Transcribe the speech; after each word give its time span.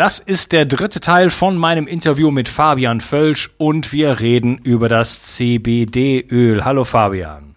das 0.00 0.18
ist 0.18 0.52
der 0.52 0.64
dritte 0.64 1.00
Teil 1.00 1.28
von 1.28 1.58
meinem 1.58 1.86
Interview 1.86 2.30
mit 2.30 2.48
Fabian 2.48 3.02
Völsch 3.02 3.50
und 3.58 3.92
wir 3.92 4.20
reden 4.20 4.56
über 4.56 4.88
das 4.88 5.20
CBD-Öl. 5.20 6.64
Hallo 6.64 6.84
Fabian. 6.84 7.54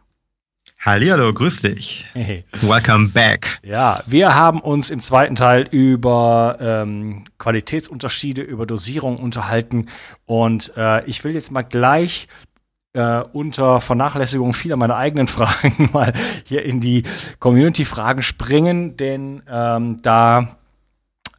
Hallihallo, 0.77 1.33
grüß 1.33 1.61
dich. 1.61 2.05
Hey. 2.11 2.43
Welcome 2.59 3.11
back. 3.13 3.59
Ja, 3.63 4.03
wir 4.07 4.35
haben 4.35 4.59
uns 4.59 4.89
im 4.89 5.01
zweiten 5.01 5.37
Teil 5.37 5.69
über 5.71 6.57
ähm, 6.59 7.23
Qualitätsunterschiede, 7.37 8.41
über 8.41 8.65
Dosierung 8.65 9.19
unterhalten 9.19 9.87
und 10.25 10.73
äh, 10.75 11.05
ich 11.05 11.23
will 11.23 11.33
jetzt 11.33 11.49
mal 11.49 11.61
gleich 11.61 12.27
äh, 12.91 13.21
unter 13.31 13.79
Vernachlässigung 13.79 14.51
vieler 14.51 14.75
meiner 14.75 14.97
eigenen 14.97 15.27
Fragen 15.29 15.91
mal 15.93 16.11
hier 16.43 16.65
in 16.65 16.81
die 16.81 17.03
Community-Fragen 17.39 18.21
springen, 18.21 18.97
denn 18.97 19.43
ähm, 19.47 20.01
da 20.01 20.57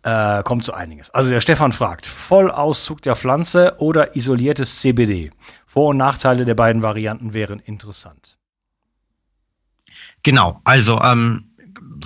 äh, 0.04 0.42
kommt 0.42 0.65
so 0.65 0.72
einiges. 0.72 1.10
Also 1.10 1.31
der 1.31 1.41
Stefan 1.41 1.72
fragt, 1.72 2.06
Vollauszug 2.06 3.03
der 3.03 3.16
Pflanze 3.16 3.76
oder 3.78 4.15
isoliertes 4.16 4.81
CBD? 4.81 5.31
Vor- 5.66 5.88
und 5.88 5.97
Nachteile 5.97 6.44
der 6.44 6.54
beiden 6.54 6.82
Varianten 6.82 7.34
wären 7.34 7.59
interessant. 7.59 8.38
Genau, 10.22 10.60
also 10.64 11.00
ähm, 11.00 11.53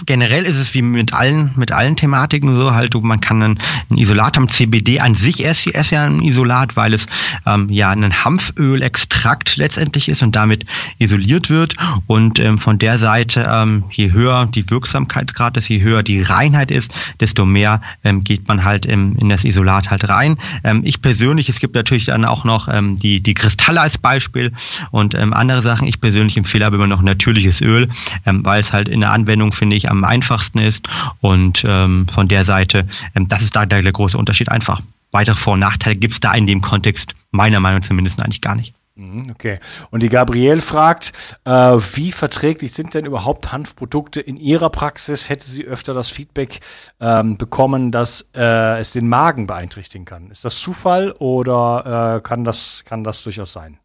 generell 0.06 0.44
ist 0.44 0.58
es 0.58 0.74
wie 0.74 0.82
mit 0.82 1.12
allen, 1.12 1.52
mit 1.56 1.72
allen 1.72 1.96
Thematiken 1.96 2.54
so 2.54 2.74
halt, 2.74 2.94
man 3.02 3.20
kann 3.20 3.42
ein, 3.42 3.58
ein 3.90 3.98
Isolat 3.98 4.36
haben. 4.36 4.48
CBD 4.48 5.00
an 5.00 5.14
sich 5.14 5.42
ist, 5.42 5.66
ist 5.66 5.90
ja 5.90 6.04
ein 6.04 6.22
Isolat, 6.22 6.76
weil 6.76 6.94
es 6.94 7.06
ähm, 7.46 7.68
ja 7.70 7.90
ein 7.90 8.24
Hanfölextrakt 8.24 9.56
letztendlich 9.56 10.08
ist 10.08 10.22
und 10.22 10.36
damit 10.36 10.64
isoliert 10.98 11.50
wird. 11.50 11.76
Und 12.06 12.38
ähm, 12.40 12.58
von 12.58 12.78
der 12.78 12.98
Seite, 12.98 13.48
ähm, 13.50 13.84
je 13.90 14.12
höher 14.12 14.46
die 14.46 14.68
Wirksamkeitsgrad 14.70 15.56
ist, 15.56 15.68
je 15.68 15.80
höher 15.80 16.02
die 16.02 16.22
Reinheit 16.22 16.70
ist, 16.70 16.92
desto 17.20 17.44
mehr 17.44 17.80
ähm, 18.04 18.24
geht 18.24 18.48
man 18.48 18.64
halt 18.64 18.86
in 18.86 19.28
das 19.28 19.44
Isolat 19.44 19.90
halt 19.90 20.08
rein. 20.08 20.38
Ähm, 20.64 20.82
ich 20.84 21.02
persönlich, 21.02 21.48
es 21.48 21.60
gibt 21.60 21.74
natürlich 21.74 22.06
dann 22.06 22.24
auch 22.24 22.44
noch 22.44 22.68
ähm, 22.68 22.96
die, 22.96 23.22
die 23.22 23.34
Kristalle 23.34 23.80
als 23.80 23.98
Beispiel 23.98 24.52
und 24.90 25.14
andere 25.14 25.62
Sachen. 25.62 25.86
Ich 25.86 26.00
persönlich 26.00 26.36
empfehle 26.36 26.66
aber 26.66 26.76
immer 26.76 26.86
noch 26.86 27.02
natürliches 27.02 27.60
Öl, 27.60 27.88
weil 28.24 28.60
es 28.60 28.72
halt 28.72 28.88
in 28.88 29.00
der 29.00 29.10
Anwendung, 29.10 29.52
finde 29.52 29.76
ich, 29.76 29.87
am 29.90 30.04
einfachsten 30.04 30.58
ist. 30.58 30.88
Und 31.20 31.64
ähm, 31.66 32.06
von 32.08 32.28
der 32.28 32.44
Seite, 32.44 32.86
ähm, 33.14 33.28
das 33.28 33.42
ist 33.42 33.56
da 33.56 33.66
der, 33.66 33.82
der 33.82 33.92
große 33.92 34.16
Unterschied 34.16 34.50
einfach. 34.50 34.80
Weitere 35.10 35.36
Vor- 35.36 35.54
und 35.54 35.60
Nachteile 35.60 35.96
gibt 35.96 36.14
es 36.14 36.20
da 36.20 36.34
in 36.34 36.46
dem 36.46 36.60
Kontext 36.60 37.14
meiner 37.30 37.60
Meinung 37.60 37.82
zumindest 37.82 38.22
eigentlich 38.22 38.42
gar 38.42 38.54
nicht. 38.54 38.74
Mhm, 38.98 39.30
okay. 39.30 39.60
Und 39.90 40.02
die 40.02 40.08
Gabrielle 40.08 40.60
fragt, 40.60 41.12
äh, 41.44 41.50
wie 41.50 42.10
verträglich 42.10 42.72
sind 42.72 42.94
denn 42.94 43.04
überhaupt 43.04 43.52
Hanfprodukte 43.52 44.20
in 44.20 44.36
ihrer 44.36 44.70
Praxis? 44.70 45.28
Hätte 45.28 45.48
sie 45.48 45.64
öfter 45.64 45.94
das 45.94 46.10
Feedback 46.10 46.60
ähm, 47.00 47.38
bekommen, 47.38 47.92
dass 47.92 48.28
äh, 48.34 48.80
es 48.80 48.90
den 48.90 49.08
Magen 49.08 49.46
beeinträchtigen 49.46 50.04
kann? 50.04 50.30
Ist 50.32 50.44
das 50.44 50.58
Zufall 50.58 51.12
oder 51.12 52.16
äh, 52.16 52.20
kann, 52.22 52.42
das, 52.42 52.82
kann 52.84 53.04
das 53.04 53.22
durchaus 53.22 53.52
sein? 53.52 53.78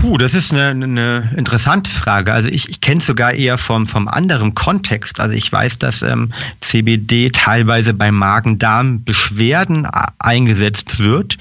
Puh, 0.00 0.16
das 0.16 0.34
ist 0.34 0.54
eine, 0.54 0.68
eine 0.84 1.28
interessante 1.36 1.90
Frage. 1.90 2.32
Also 2.32 2.48
ich, 2.48 2.68
ich 2.68 2.80
kenne 2.80 3.00
es 3.00 3.06
sogar 3.06 3.32
eher 3.32 3.58
vom, 3.58 3.88
vom 3.88 4.06
anderen 4.06 4.54
Kontext. 4.54 5.18
Also 5.18 5.34
ich 5.34 5.50
weiß, 5.50 5.80
dass 5.80 6.02
ähm, 6.02 6.32
CBD 6.60 7.30
teilweise 7.30 7.94
bei 7.94 8.12
Magen-Darm-Beschwerden 8.12 9.88
eingesetzt 10.20 11.00
wird, 11.00 11.36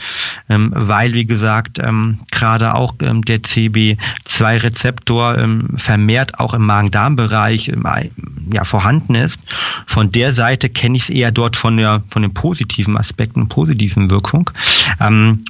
ähm, 0.50 0.72
weil, 0.74 1.14
wie 1.14 1.26
gesagt, 1.26 1.78
ähm, 1.78 2.22
gerade 2.32 2.74
auch 2.74 2.96
ähm, 3.02 3.24
der 3.24 3.44
CB2-Rezeptor 3.44 5.38
ähm, 5.38 5.70
vermehrt 5.76 6.40
auch 6.40 6.56
im 6.56 6.66
Magen-Darm-Bereich 6.66 7.70
ähm, 7.70 7.86
ja, 8.52 8.64
vorhanden 8.64 9.14
ist. 9.14 9.40
Von 9.86 10.12
der 10.12 10.34
Seite 10.34 10.70
kenne 10.70 10.98
ich 10.98 11.04
es 11.04 11.10
eher 11.12 11.32
dort 11.32 11.58
von, 11.58 11.78
der, 11.78 12.02
von 12.10 12.24
den 12.24 12.34
positiven 12.34 12.98
Aspekten, 12.98 13.50
positiven 13.50 14.10
Wirkung. 14.10 14.50
Ähm, 15.00 15.44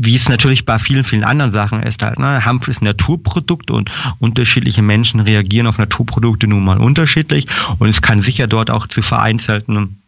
wie 0.00 0.14
es 0.14 0.28
natürlich 0.28 0.64
bei 0.64 0.78
vielen, 0.78 1.04
vielen 1.04 1.24
anderen 1.24 1.50
Sachen 1.50 1.82
ist 1.82 2.02
halt, 2.02 2.18
ne? 2.18 2.44
Hanf 2.44 2.68
ist 2.68 2.82
ein 2.82 2.86
Naturprodukt 2.86 3.70
und 3.70 3.90
unterschiedliche 4.18 4.82
Menschen 4.82 5.20
reagieren 5.20 5.66
auf 5.66 5.78
Naturprodukte 5.78 6.46
nun 6.46 6.64
mal 6.64 6.78
unterschiedlich 6.78 7.46
und 7.78 7.88
es 7.88 8.00
kann 8.00 8.20
sicher 8.20 8.46
dort 8.46 8.70
auch 8.70 8.86
zu 8.86 9.02
vereinzelten 9.02 10.00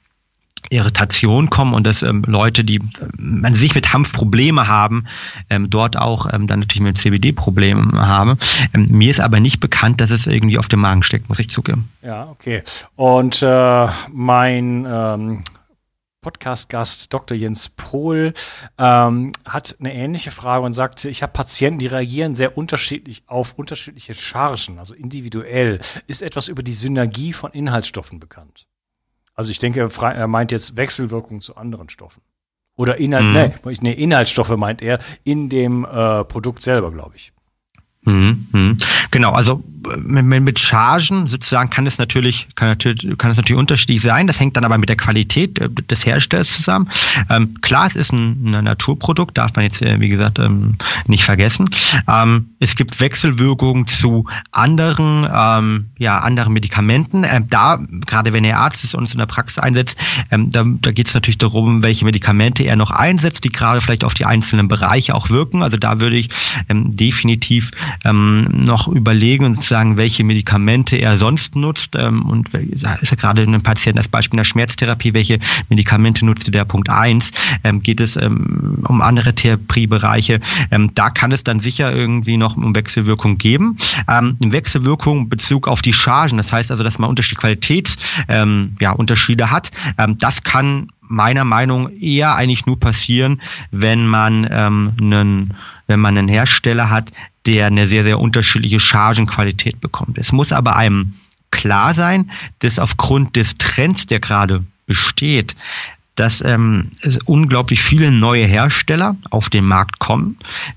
Irritation 0.68 1.50
kommen 1.50 1.72
und 1.72 1.86
dass 1.86 2.02
ähm, 2.02 2.22
Leute, 2.26 2.64
die 2.64 2.80
an 3.42 3.54
sich 3.54 3.74
mit 3.74 3.92
Hanf 3.92 4.12
Probleme 4.12 4.68
haben, 4.68 5.06
ähm, 5.48 5.70
dort 5.70 5.96
auch 5.96 6.32
ähm, 6.32 6.46
dann 6.46 6.60
natürlich 6.60 6.82
mit 6.82 6.98
CBD 6.98 7.32
Probleme 7.32 8.06
haben. 8.06 8.36
Ähm, 8.74 8.86
mir 8.90 9.10
ist 9.10 9.20
aber 9.20 9.40
nicht 9.40 9.60
bekannt, 9.60 10.00
dass 10.00 10.10
es 10.10 10.26
irgendwie 10.26 10.58
auf 10.58 10.68
dem 10.68 10.80
Magen 10.80 11.02
steckt, 11.02 11.28
muss 11.28 11.38
ich 11.38 11.50
zugeben. 11.50 11.88
Ja, 12.02 12.28
okay. 12.28 12.62
Und 12.94 13.42
äh, 13.42 13.88
mein 14.12 14.86
ähm, 14.88 15.44
Podcast-Gast 16.20 17.12
Dr. 17.12 17.36
Jens 17.36 17.70
Pohl 17.70 18.34
ähm, 18.78 19.32
hat 19.44 19.76
eine 19.80 19.94
ähnliche 19.94 20.30
Frage 20.30 20.66
und 20.66 20.74
sagte, 20.74 21.08
ich 21.08 21.22
habe 21.22 21.32
Patienten, 21.32 21.78
die 21.78 21.86
reagieren 21.86 22.34
sehr 22.34 22.58
unterschiedlich 22.58 23.22
auf 23.26 23.54
unterschiedliche 23.54 24.14
Chargen, 24.14 24.78
also 24.78 24.94
individuell. 24.94 25.80
Ist 26.06 26.22
etwas 26.22 26.48
über 26.48 26.62
die 26.62 26.74
Synergie 26.74 27.32
von 27.32 27.52
Inhaltsstoffen 27.52 28.20
bekannt? 28.20 28.66
Also 29.34 29.50
ich 29.50 29.58
denke, 29.58 29.80
er 29.80 30.26
meint 30.28 30.52
jetzt 30.52 30.76
Wechselwirkung 30.76 31.40
zu 31.40 31.56
anderen 31.56 31.88
Stoffen. 31.88 32.22
Oder 32.76 32.98
Inhalt, 32.98 33.24
mhm. 33.64 33.70
nee, 33.70 33.78
nee, 33.80 33.92
Inhaltsstoffe 33.92 34.56
meint 34.56 34.82
er 34.82 34.98
in 35.24 35.48
dem 35.48 35.84
äh, 35.84 36.24
Produkt 36.24 36.62
selber, 36.62 36.92
glaube 36.92 37.16
ich. 37.16 37.32
Hm, 38.04 38.48
hm. 38.52 38.59
Genau, 39.10 39.32
also 39.32 39.62
mit, 40.04 40.42
mit 40.42 40.58
Chargen 40.58 41.26
sozusagen 41.26 41.70
kann 41.70 41.86
es 41.86 41.98
natürlich, 41.98 42.48
kann 42.54 42.68
natürlich, 42.68 43.16
kann 43.18 43.30
es 43.30 43.36
natürlich 43.36 43.58
unterschiedlich 43.58 44.02
sein. 44.02 44.26
Das 44.26 44.38
hängt 44.38 44.56
dann 44.56 44.64
aber 44.64 44.78
mit 44.78 44.88
der 44.88 44.96
Qualität 44.96 45.58
äh, 45.58 45.68
des 45.68 46.04
Herstellers 46.04 46.54
zusammen. 46.54 46.88
Ähm, 47.28 47.54
klar, 47.60 47.86
es 47.86 47.96
ist 47.96 48.12
ein, 48.12 48.54
ein, 48.54 48.64
Naturprodukt, 48.64 49.38
darf 49.38 49.54
man 49.56 49.64
jetzt, 49.64 49.82
äh, 49.82 50.00
wie 50.00 50.08
gesagt, 50.08 50.38
ähm, 50.38 50.76
nicht 51.06 51.24
vergessen. 51.24 51.68
Ähm, 52.08 52.50
es 52.60 52.76
gibt 52.76 53.00
Wechselwirkungen 53.00 53.86
zu 53.86 54.26
anderen, 54.52 55.26
ähm, 55.32 55.86
ja, 55.98 56.18
anderen 56.18 56.52
Medikamenten. 56.52 57.24
Ähm, 57.24 57.46
da, 57.48 57.78
gerade 58.06 58.32
wenn 58.32 58.42
der 58.42 58.58
Arzt 58.58 58.84
es 58.84 58.94
uns 58.94 59.12
in 59.12 59.18
der 59.18 59.26
Praxis 59.26 59.58
einsetzt, 59.58 59.98
ähm, 60.30 60.50
da, 60.50 60.64
da 60.66 60.90
geht 60.90 61.08
es 61.08 61.14
natürlich 61.14 61.38
darum, 61.38 61.82
welche 61.82 62.04
Medikamente 62.04 62.64
er 62.64 62.76
noch 62.76 62.90
einsetzt, 62.90 63.44
die 63.44 63.50
gerade 63.50 63.80
vielleicht 63.80 64.04
auf 64.04 64.14
die 64.14 64.26
einzelnen 64.26 64.68
Bereiche 64.68 65.14
auch 65.14 65.30
wirken. 65.30 65.62
Also 65.62 65.76
da 65.76 66.00
würde 66.00 66.16
ich 66.16 66.28
definitiv 66.68 67.70
noch 68.04 68.88
überlegen 69.00 69.44
und 69.44 69.60
sagen, 69.60 69.96
welche 69.96 70.24
Medikamente 70.24 70.96
er 70.96 71.16
sonst 71.16 71.56
nutzt. 71.56 71.96
Ähm, 71.96 72.22
und 72.26 72.54
ist 72.54 72.84
ja 72.84 73.16
gerade 73.16 73.42
ein 73.42 73.62
Patient 73.62 73.96
als 73.96 74.08
Beispiel 74.08 74.34
in 74.34 74.38
der 74.38 74.44
Schmerztherapie, 74.44 75.14
welche 75.14 75.38
Medikamente 75.68 76.24
nutzt 76.24 76.52
der 76.52 76.64
Punkt 76.64 76.88
1, 76.90 77.30
ähm, 77.64 77.82
geht 77.82 78.00
es 78.00 78.16
ähm, 78.16 78.84
um 78.86 79.00
andere 79.00 79.34
Therapiebereiche, 79.34 80.40
ähm, 80.70 80.90
da 80.94 81.10
kann 81.10 81.32
es 81.32 81.44
dann 81.44 81.60
sicher 81.60 81.92
irgendwie 81.92 82.36
noch 82.36 82.56
um 82.56 82.74
Wechselwirkung 82.74 83.38
geben. 83.38 83.76
Ähm, 84.08 84.36
Wechselwirkung 84.40 85.28
Bezug 85.28 85.68
auf 85.68 85.82
die 85.82 85.92
Chargen, 85.92 86.36
das 86.36 86.52
heißt 86.52 86.70
also, 86.70 86.82
dass 86.82 86.98
man 86.98 87.08
unterschiedliche 87.08 87.40
Qualitätsunterschiede 87.40 88.26
ähm, 88.28 88.76
ja, 88.80 88.92
Unterschiede 88.92 89.50
hat, 89.50 89.70
ähm, 89.98 90.18
das 90.18 90.42
kann 90.42 90.88
meiner 91.10 91.44
Meinung 91.44 91.90
eher 91.98 92.36
eigentlich 92.36 92.66
nur 92.66 92.78
passieren, 92.78 93.42
wenn 93.70 94.06
man 94.06 94.48
ähm, 94.50 94.92
einen, 95.00 95.54
wenn 95.86 96.00
man 96.00 96.16
einen 96.16 96.28
Hersteller 96.28 96.88
hat, 96.88 97.12
der 97.46 97.66
eine 97.66 97.86
sehr, 97.86 98.04
sehr 98.04 98.20
unterschiedliche 98.20 98.80
Chargenqualität 98.80 99.80
bekommt. 99.80 100.18
Es 100.18 100.32
muss 100.32 100.52
aber 100.52 100.76
einem 100.76 101.14
klar 101.50 101.94
sein, 101.94 102.30
dass 102.60 102.78
aufgrund 102.78 103.36
des 103.36 103.56
Trends, 103.58 104.06
der 104.06 104.20
gerade 104.20 104.64
besteht, 104.86 105.56
dass 106.14 106.42
ähm, 106.42 106.90
es 107.02 107.18
unglaublich 107.24 107.80
viele 107.82 108.12
neue 108.12 108.46
Hersteller 108.46 109.16
auf 109.30 109.48
den 109.48 109.64
Markt 109.64 109.98
kommen, 109.98 110.36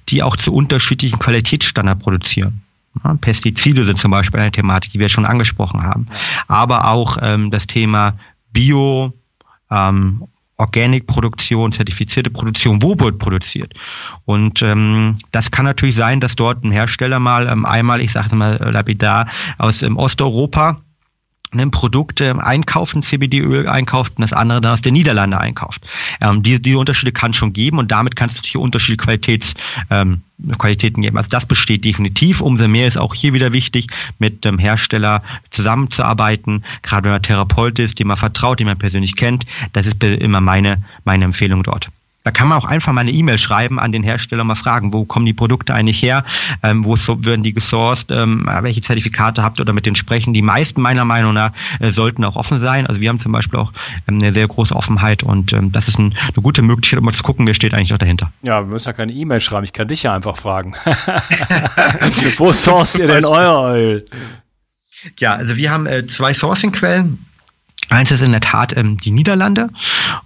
die 0.09 0.23
auch 0.23 0.35
zu 0.35 0.53
unterschiedlichen 0.53 1.19
Qualitätsstandards 1.19 2.01
produzieren. 2.01 2.61
Ja, 3.03 3.15
Pestizide 3.15 3.83
sind 3.83 3.97
zum 3.97 4.11
Beispiel 4.11 4.39
eine 4.39 4.51
Thematik, 4.51 4.91
die 4.91 4.99
wir 4.99 5.09
schon 5.09 5.25
angesprochen 5.25 5.83
haben. 5.83 6.07
Aber 6.47 6.87
auch 6.87 7.17
ähm, 7.21 7.51
das 7.51 7.67
Thema 7.67 8.17
Bio, 8.51 9.13
ähm, 9.73 10.27
Organic-Produktion, 10.57 11.71
zertifizierte 11.71 12.29
Produktion, 12.29 12.81
wo 12.81 12.97
wird 12.99 13.17
produziert. 13.17 13.73
Und 14.25 14.61
ähm, 14.61 15.15
das 15.31 15.51
kann 15.51 15.65
natürlich 15.65 15.95
sein, 15.95 16.19
dass 16.19 16.35
dort 16.35 16.63
ein 16.63 16.71
Hersteller 16.71 17.19
mal 17.19 17.47
ähm, 17.47 17.65
einmal, 17.65 18.01
ich 18.01 18.11
sage 18.11 18.35
mal 18.35 18.57
lapidar, 18.71 19.27
aus 19.57 19.81
ähm, 19.81 19.97
Osteuropa 19.97 20.81
ein 21.59 21.71
Produkt 21.71 22.21
äh, 22.21 22.33
einkauft, 22.37 22.95
ein 22.95 23.01
CBD-Öl 23.01 23.67
einkauft 23.67 24.13
und 24.17 24.21
das 24.21 24.33
andere 24.33 24.61
dann 24.61 24.73
aus 24.73 24.81
den 24.81 24.93
Niederlanden 24.93 25.37
einkauft. 25.37 25.83
Ähm, 26.21 26.43
diese, 26.43 26.59
diese 26.59 26.77
Unterschiede 26.77 27.11
kann 27.11 27.31
es 27.31 27.37
schon 27.37 27.53
geben 27.53 27.77
und 27.79 27.91
damit 27.91 28.15
kann 28.15 28.29
es 28.29 28.35
natürlich 28.35 28.57
unterschiedliche 28.57 29.05
Qualitäts, 29.05 29.53
ähm, 29.89 30.21
Qualitäten 30.57 31.01
geben. 31.01 31.17
Also 31.17 31.29
das 31.29 31.45
besteht 31.45 31.85
definitiv. 31.85 32.41
Umso 32.41 32.67
mehr 32.67 32.87
ist 32.87 32.97
auch 32.97 33.13
hier 33.13 33.33
wieder 33.33 33.53
wichtig, 33.53 33.87
mit 34.19 34.45
dem 34.45 34.57
Hersteller 34.57 35.23
zusammenzuarbeiten, 35.51 36.63
gerade 36.81 37.05
wenn 37.05 37.11
man 37.11 37.21
Therapeut 37.21 37.79
ist, 37.79 37.99
dem 37.99 38.07
man 38.07 38.17
vertraut, 38.17 38.59
den 38.59 38.67
man 38.67 38.77
persönlich 38.77 39.15
kennt. 39.15 39.45
Das 39.71 39.87
ist 39.87 40.03
immer 40.03 40.41
meine, 40.41 40.83
meine 41.05 41.25
Empfehlung 41.25 41.63
dort. 41.63 41.89
Da 42.23 42.31
kann 42.31 42.47
man 42.47 42.57
auch 42.57 42.65
einfach 42.65 42.93
mal 42.93 43.01
eine 43.01 43.11
E-Mail 43.11 43.37
schreiben 43.37 43.79
an 43.79 43.91
den 43.91 44.01
Hersteller, 44.01 44.45
mal 44.45 44.55
fragen, 44.55 44.93
wo 44.93 45.03
kommen 45.03 45.25
die 45.25 45.33
Produkte 45.33 45.73
eigentlich 45.73 46.01
her, 46.01 46.23
ähm, 46.63 46.85
wo 46.85 46.95
so, 46.95 47.25
werden 47.25 47.43
die 47.43 47.53
gesourced, 47.53 48.11
ähm, 48.11 48.47
welche 48.61 48.81
Zertifikate 48.81 49.43
habt 49.43 49.59
ihr 49.59 49.63
oder 49.63 49.73
mit 49.73 49.85
denen 49.85 49.97
sprechen. 49.97 50.33
Die 50.33 50.41
meisten 50.41 50.81
meiner 50.81 51.03
Meinung 51.03 51.33
nach 51.33 51.51
äh, 51.79 51.91
sollten 51.91 52.23
auch 52.23 52.37
offen 52.37 52.61
sein. 52.61 52.87
Also 52.87 53.01
wir 53.01 53.09
haben 53.09 53.19
zum 53.19 53.33
Beispiel 53.33 53.59
auch 53.59 53.73
ähm, 54.07 54.19
eine 54.21 54.33
sehr 54.33 54.47
große 54.47 54.73
Offenheit 54.73 55.21
und 55.23 55.51
ähm, 55.51 55.73
das 55.73 55.89
ist 55.89 55.99
ein, 55.99 56.15
eine 56.21 56.41
gute 56.41 56.61
Möglichkeit, 56.61 56.99
um 56.99 57.05
mal 57.05 57.11
zu 57.11 57.23
gucken, 57.23 57.45
wer 57.45 57.53
steht 57.53 57.73
eigentlich 57.73 57.93
auch 57.93 57.97
dahinter. 57.97 58.31
Ja, 58.41 58.61
wir 58.61 58.67
müssen 58.67 58.87
ja 58.87 58.93
keine 58.93 59.11
E-Mail 59.11 59.41
schreiben. 59.41 59.65
Ich 59.65 59.73
kann 59.73 59.89
dich 59.89 60.03
ja 60.03 60.15
einfach 60.15 60.37
fragen. 60.37 60.75
wo 62.37 62.53
sourced 62.53 62.99
ihr 62.99 63.07
denn 63.07 63.25
euer 63.25 63.75
Öl? 63.75 64.05
Ja, 65.19 65.35
also 65.35 65.57
wir 65.57 65.71
haben 65.71 65.85
äh, 65.87 66.05
zwei 66.05 66.33
Sourcing-Quellen. 66.33 67.25
Eins 67.89 68.11
ist 68.11 68.21
in 68.21 68.31
der 68.31 68.41
Tat 68.41 68.77
ähm, 68.77 68.97
die 68.97 69.11
Niederlande 69.11 69.69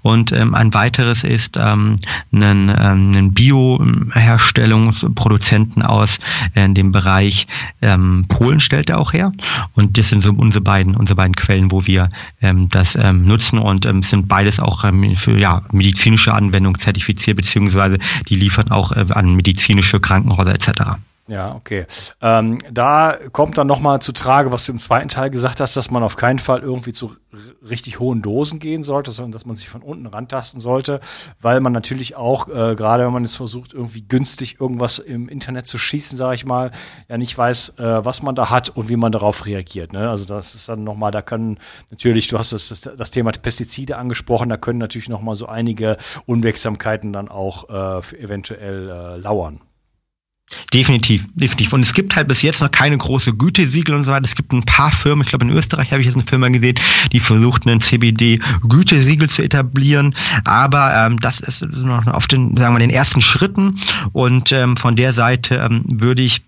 und 0.01 0.31
ähm, 0.31 0.55
ein 0.55 0.73
weiteres 0.73 1.23
ist 1.23 1.57
ähm, 1.57 1.97
ein, 2.31 2.69
ähm, 2.69 3.11
ein 3.15 3.33
Bio-Herstellungsproduzenten 3.33 5.81
aus 5.81 6.19
äh, 6.53 6.69
dem 6.69 6.91
Bereich 6.91 7.47
ähm, 7.81 8.25
Polen 8.27 8.59
stellt 8.59 8.89
er 8.89 8.99
auch 8.99 9.13
her. 9.13 9.31
Und 9.73 9.97
das 9.97 10.09
sind 10.09 10.21
so 10.21 10.33
unsere 10.33 10.61
beiden, 10.61 10.93
unsere 10.95 11.15
beiden 11.15 11.35
Quellen, 11.35 11.71
wo 11.71 11.87
wir 11.87 12.09
ähm, 12.41 12.67
das 12.69 12.95
ähm, 12.95 13.25
nutzen 13.25 13.59
und 13.59 13.85
ähm, 13.85 14.01
sind 14.01 14.27
beides 14.27 14.59
auch 14.59 14.83
ähm, 14.83 15.15
für 15.15 15.37
ja, 15.37 15.61
medizinische 15.71 16.33
Anwendungen 16.33 16.79
zertifiziert, 16.79 17.37
beziehungsweise 17.37 17.99
die 18.29 18.35
liefern 18.35 18.71
auch 18.71 18.91
äh, 18.91 19.05
an 19.09 19.35
medizinische 19.35 19.99
Krankenhäuser 19.99 20.53
etc. 20.53 20.97
Ja, 21.27 21.55
okay. 21.55 21.85
Ähm, 22.21 22.59
da 22.71 23.17
kommt 23.33 23.57
dann 23.57 23.67
nochmal 23.67 23.99
zu 23.99 24.13
Trage, 24.13 24.53
was 24.53 24.65
du 24.65 24.71
im 24.71 24.79
zweiten 24.79 25.09
Teil 25.09 25.29
gesagt 25.29 25.59
hast, 25.59 25.75
dass 25.75 25.91
man 25.91 26.01
auf 26.01 26.15
keinen 26.15 26.39
Fall 26.39 26.61
irgendwie 26.61 26.93
zu 26.93 27.11
richtig 27.69 27.99
hohen 27.99 28.21
Dosen 28.21 28.59
gehen 28.59 28.83
sollte, 28.83 29.11
sondern 29.11 29.33
dass 29.33 29.45
man 29.45 29.57
sich 29.57 29.67
von 29.67 29.81
unten 29.81 30.05
rantasten 30.05 30.61
sollte, 30.61 31.01
weil 31.41 31.59
man 31.59 31.73
natürlich 31.73 32.15
auch, 32.15 32.47
äh, 32.47 32.75
gerade 32.75 33.05
wenn 33.05 33.11
man 33.11 33.23
jetzt 33.23 33.35
versucht, 33.35 33.73
irgendwie 33.73 34.03
günstig 34.03 34.61
irgendwas 34.61 34.99
im 34.99 35.27
Internet 35.27 35.67
zu 35.67 35.77
schießen, 35.77 36.17
sage 36.17 36.35
ich 36.35 36.45
mal, 36.45 36.71
ja 37.09 37.17
nicht 37.17 37.37
weiß, 37.37 37.75
äh, 37.77 38.05
was 38.05 38.21
man 38.21 38.35
da 38.35 38.49
hat 38.49 38.69
und 38.69 38.87
wie 38.87 38.95
man 38.95 39.11
darauf 39.11 39.45
reagiert. 39.45 39.91
Ne? 39.91 40.09
Also 40.09 40.23
das 40.23 40.55
ist 40.55 40.69
dann 40.69 40.85
nochmal, 40.85 41.11
da 41.11 41.21
können 41.21 41.59
natürlich, 41.91 42.27
du 42.27 42.37
hast 42.37 42.53
das, 42.53 42.69
das, 42.69 42.81
das 42.81 43.11
Thema 43.11 43.31
Pestizide 43.31 43.97
angesprochen, 43.97 44.47
da 44.47 44.55
können 44.55 44.79
natürlich 44.79 45.09
nochmal 45.09 45.35
so 45.35 45.47
einige 45.47 45.97
Unwegsamkeiten 46.25 47.11
dann 47.11 47.27
auch 47.27 47.69
äh, 47.69 48.17
eventuell 48.17 48.89
äh, 48.89 49.17
lauern. 49.17 49.61
Definitiv, 50.73 51.27
definitiv. 51.33 51.73
Und 51.73 51.81
es 51.81 51.93
gibt 51.93 52.15
halt 52.15 52.29
bis 52.29 52.41
jetzt 52.41 52.61
noch 52.61 52.71
keine 52.71 52.97
große 52.97 53.33
Gütesiegel 53.33 53.95
und 53.95 54.05
so 54.05 54.11
weiter. 54.13 54.23
Es 54.23 54.35
gibt 54.35 54.53
ein 54.53 54.63
paar 54.63 54.91
Firmen, 54.91 55.23
ich 55.23 55.29
glaube 55.29 55.43
in 55.43 55.51
Österreich 55.51 55.91
habe 55.91 55.99
ich 55.99 56.05
jetzt 56.05 56.15
eine 56.15 56.25
Firma 56.25 56.47
gesehen, 56.47 56.79
die 57.11 57.19
versucht, 57.19 57.67
einen 57.67 57.81
CBD-Gütesiegel 57.81 59.29
zu 59.29 59.41
etablieren. 59.41 60.15
Aber 60.45 60.93
ähm, 60.95 61.19
das 61.19 61.41
ist 61.41 61.63
noch 61.63 62.07
auf 62.07 62.27
den, 62.27 62.55
sagen 62.55 62.73
wir, 62.75 62.79
den 62.79 62.89
ersten 62.89 63.19
Schritten. 63.19 63.79
Und 64.13 64.53
ähm, 64.53 64.77
von 64.77 64.95
der 64.95 65.11
Seite 65.11 65.55
ähm, 65.55 65.83
würde 65.91 66.21
ich 66.21 66.41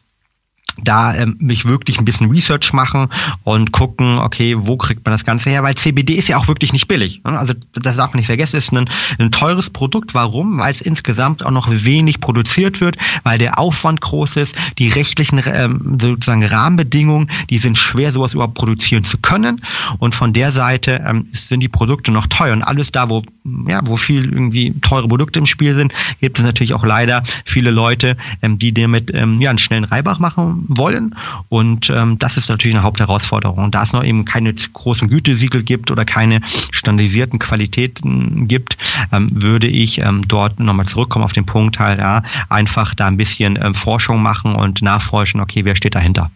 da 0.83 1.15
ähm, 1.15 1.35
mich 1.39 1.65
wirklich 1.65 1.99
ein 1.99 2.05
bisschen 2.05 2.31
Research 2.31 2.73
machen 2.73 3.09
und 3.43 3.71
gucken, 3.71 4.19
okay, 4.19 4.55
wo 4.57 4.77
kriegt 4.77 5.05
man 5.05 5.13
das 5.13 5.25
Ganze 5.25 5.49
her? 5.49 5.63
Weil 5.63 5.75
CBD 5.75 6.13
ist 6.13 6.29
ja 6.29 6.37
auch 6.37 6.47
wirklich 6.47 6.73
nicht 6.73 6.87
billig. 6.87 7.21
Ne? 7.23 7.37
Also 7.37 7.53
das 7.73 7.97
darf 7.97 8.11
man 8.11 8.17
nicht 8.17 8.27
vergessen, 8.27 8.57
ist 8.57 8.71
ein, 8.71 8.89
ein 9.17 9.31
teures 9.31 9.69
Produkt. 9.69 10.13
Warum? 10.13 10.59
Weil 10.59 10.71
es 10.71 10.81
insgesamt 10.81 11.45
auch 11.45 11.51
noch 11.51 11.67
wenig 11.69 12.19
produziert 12.19 12.81
wird, 12.81 12.97
weil 13.23 13.37
der 13.37 13.59
Aufwand 13.59 14.01
groß 14.01 14.37
ist, 14.37 14.55
die 14.77 14.89
rechtlichen 14.89 15.41
ähm, 15.45 15.97
sozusagen 15.99 16.43
Rahmenbedingungen, 16.43 17.29
die 17.49 17.57
sind 17.57 17.77
schwer, 17.77 18.11
sowas 18.11 18.33
überhaupt 18.33 18.55
produzieren 18.55 19.03
zu 19.03 19.17
können. 19.17 19.61
Und 19.99 20.15
von 20.15 20.33
der 20.33 20.51
Seite 20.51 21.03
ähm, 21.05 21.27
sind 21.29 21.61
die 21.61 21.69
Produkte 21.69 22.11
noch 22.11 22.27
teuer. 22.27 22.53
Und 22.53 22.63
alles 22.63 22.91
da, 22.91 23.09
wo 23.09 23.23
ja, 23.67 23.81
wo 23.85 23.95
viel 23.95 24.25
irgendwie 24.25 24.73
teure 24.81 25.07
Produkte 25.07 25.39
im 25.39 25.45
Spiel 25.45 25.75
sind, 25.75 25.93
gibt 26.19 26.39
es 26.39 26.45
natürlich 26.45 26.73
auch 26.73 26.83
leider 26.83 27.23
viele 27.45 27.71
Leute, 27.71 28.17
ähm, 28.41 28.57
die 28.57 28.73
damit 28.73 29.11
ähm, 29.13 29.37
ja 29.39 29.49
einen 29.49 29.57
schnellen 29.57 29.83
Reibach 29.83 30.19
machen 30.19 30.65
wollen. 30.69 31.15
Und 31.49 31.89
ähm, 31.89 32.17
das 32.19 32.37
ist 32.37 32.49
natürlich 32.49 32.75
eine 32.75 32.83
Hauptherausforderung. 32.83 33.71
Da 33.71 33.83
es 33.83 33.93
noch 33.93 34.03
eben 34.03 34.25
keine 34.25 34.53
großen 34.53 35.09
Gütesiegel 35.09 35.63
gibt 35.63 35.91
oder 35.91 36.05
keine 36.05 36.41
standardisierten 36.71 37.39
Qualitäten 37.39 38.47
gibt, 38.47 38.77
ähm, 39.11 39.29
würde 39.41 39.67
ich 39.67 40.01
ähm, 40.01 40.27
dort 40.27 40.59
nochmal 40.59 40.85
zurückkommen 40.85 41.25
auf 41.25 41.33
den 41.33 41.45
Punkt 41.45 41.79
halt, 41.79 41.99
ja, 41.99 42.23
einfach 42.49 42.93
da 42.93 43.07
ein 43.07 43.17
bisschen 43.17 43.57
ähm, 43.61 43.73
Forschung 43.73 44.21
machen 44.21 44.55
und 44.55 44.81
nachforschen, 44.81 45.41
okay, 45.41 45.65
wer 45.65 45.75
steht 45.75 45.95
dahinter. 45.95 46.31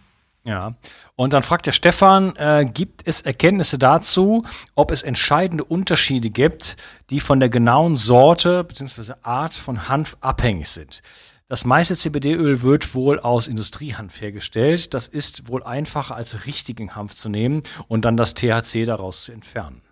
Ja. 0.45 0.75
Und 1.15 1.33
dann 1.33 1.43
fragt 1.43 1.67
der 1.67 1.71
Stefan, 1.71 2.35
äh, 2.35 2.65
gibt 2.65 3.07
es 3.07 3.21
Erkenntnisse 3.21 3.77
dazu, 3.77 4.43
ob 4.75 4.91
es 4.91 5.01
entscheidende 5.01 5.63
Unterschiede 5.63 6.29
gibt, 6.29 6.75
die 7.09 7.19
von 7.19 7.39
der 7.39 7.49
genauen 7.49 7.95
Sorte 7.95 8.63
bzw. 8.63 9.13
Art 9.21 9.53
von 9.53 9.87
Hanf 9.87 10.17
abhängig 10.19 10.67
sind? 10.69 11.01
Das 11.53 11.65
meiste 11.65 11.95
CBD-Öl 11.95 12.63
wird 12.63 12.95
wohl 12.95 13.19
aus 13.19 13.47
Industriehanf 13.47 14.19
hergestellt. 14.19 14.95
Das 14.95 15.05
ist 15.05 15.49
wohl 15.49 15.61
einfacher 15.61 16.15
als 16.15 16.47
richtigen 16.47 16.95
Hanf 16.95 17.13
zu 17.13 17.29
nehmen 17.29 17.61
und 17.87 18.05
dann 18.05 18.17
das 18.17 18.33
THC 18.33 18.85
daraus 18.85 19.25
zu 19.25 19.33
entfernen 19.33 19.82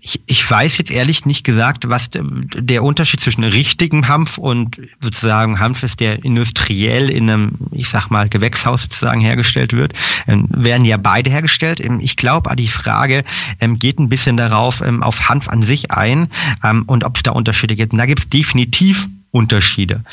ich, 0.00 0.20
ich 0.26 0.50
weiß 0.50 0.78
jetzt 0.78 0.90
ehrlich 0.90 1.26
nicht 1.26 1.44
gesagt, 1.44 1.88
was 1.88 2.10
der 2.12 2.82
Unterschied 2.82 3.20
zwischen 3.20 3.44
richtigem 3.44 4.08
Hanf 4.08 4.38
und 4.38 4.80
sozusagen 5.00 5.58
Hanf 5.58 5.82
ist, 5.82 6.00
der 6.00 6.24
industriell 6.24 7.10
in 7.10 7.30
einem, 7.30 7.52
ich 7.72 7.88
sag 7.88 8.08
mal, 8.10 8.28
Gewächshaus 8.28 8.82
sozusagen 8.82 9.20
hergestellt 9.20 9.72
wird, 9.72 9.94
ähm, 10.26 10.46
werden 10.50 10.84
ja 10.84 10.96
beide 10.96 11.30
hergestellt. 11.30 11.80
Ähm, 11.80 12.00
ich 12.00 12.16
glaube, 12.16 12.54
die 12.56 12.68
Frage 12.68 13.24
ähm, 13.60 13.78
geht 13.78 13.98
ein 13.98 14.08
bisschen 14.08 14.36
darauf, 14.36 14.80
ähm, 14.80 15.02
auf 15.02 15.28
Hanf 15.28 15.48
an 15.48 15.62
sich 15.62 15.90
ein 15.90 16.28
ähm, 16.62 16.84
und 16.86 17.04
ob 17.04 17.16
es 17.16 17.22
da 17.22 17.32
Unterschiede 17.32 17.76
gibt. 17.76 17.92
Und 17.92 17.98
da 17.98 18.06
gibt 18.06 18.20
es 18.20 18.28
definitiv 18.28 19.08
Unterschiede. 19.30 20.04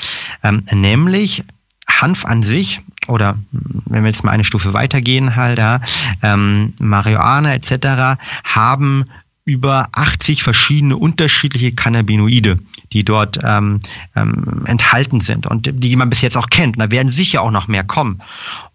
Ähm, 0.44 0.64
nämlich 0.72 1.44
Hanf 1.88 2.26
an 2.26 2.44
sich 2.44 2.82
oder 3.08 3.38
wenn 3.52 4.04
wir 4.04 4.10
jetzt 4.10 4.24
mal 4.24 4.32
eine 4.32 4.44
Stufe 4.44 4.74
weitergehen 4.74 5.36
halt, 5.36 5.58
ja, 5.58 5.82
ähm, 6.22 6.74
Marihuana 6.80 7.54
etc. 7.54 8.20
haben 8.44 9.06
über 9.46 9.90
80 9.92 10.44
verschiedene 10.44 10.98
unterschiedliche 10.98 11.74
Cannabinoide 11.74 12.60
die 12.94 13.04
dort 13.04 13.40
ähm, 13.44 13.80
ähm, 14.16 14.64
enthalten 14.66 15.20
sind 15.20 15.48
und 15.48 15.70
die 15.72 15.96
man 15.96 16.10
bis 16.10 16.22
jetzt 16.22 16.38
auch 16.38 16.48
kennt. 16.50 16.78
Und 16.78 16.80
da 16.80 16.92
werden 16.92 17.12
sicher 17.12 17.42
auch 17.42 17.52
noch 17.52 17.68
mehr 17.68 17.84
kommen. 17.84 18.22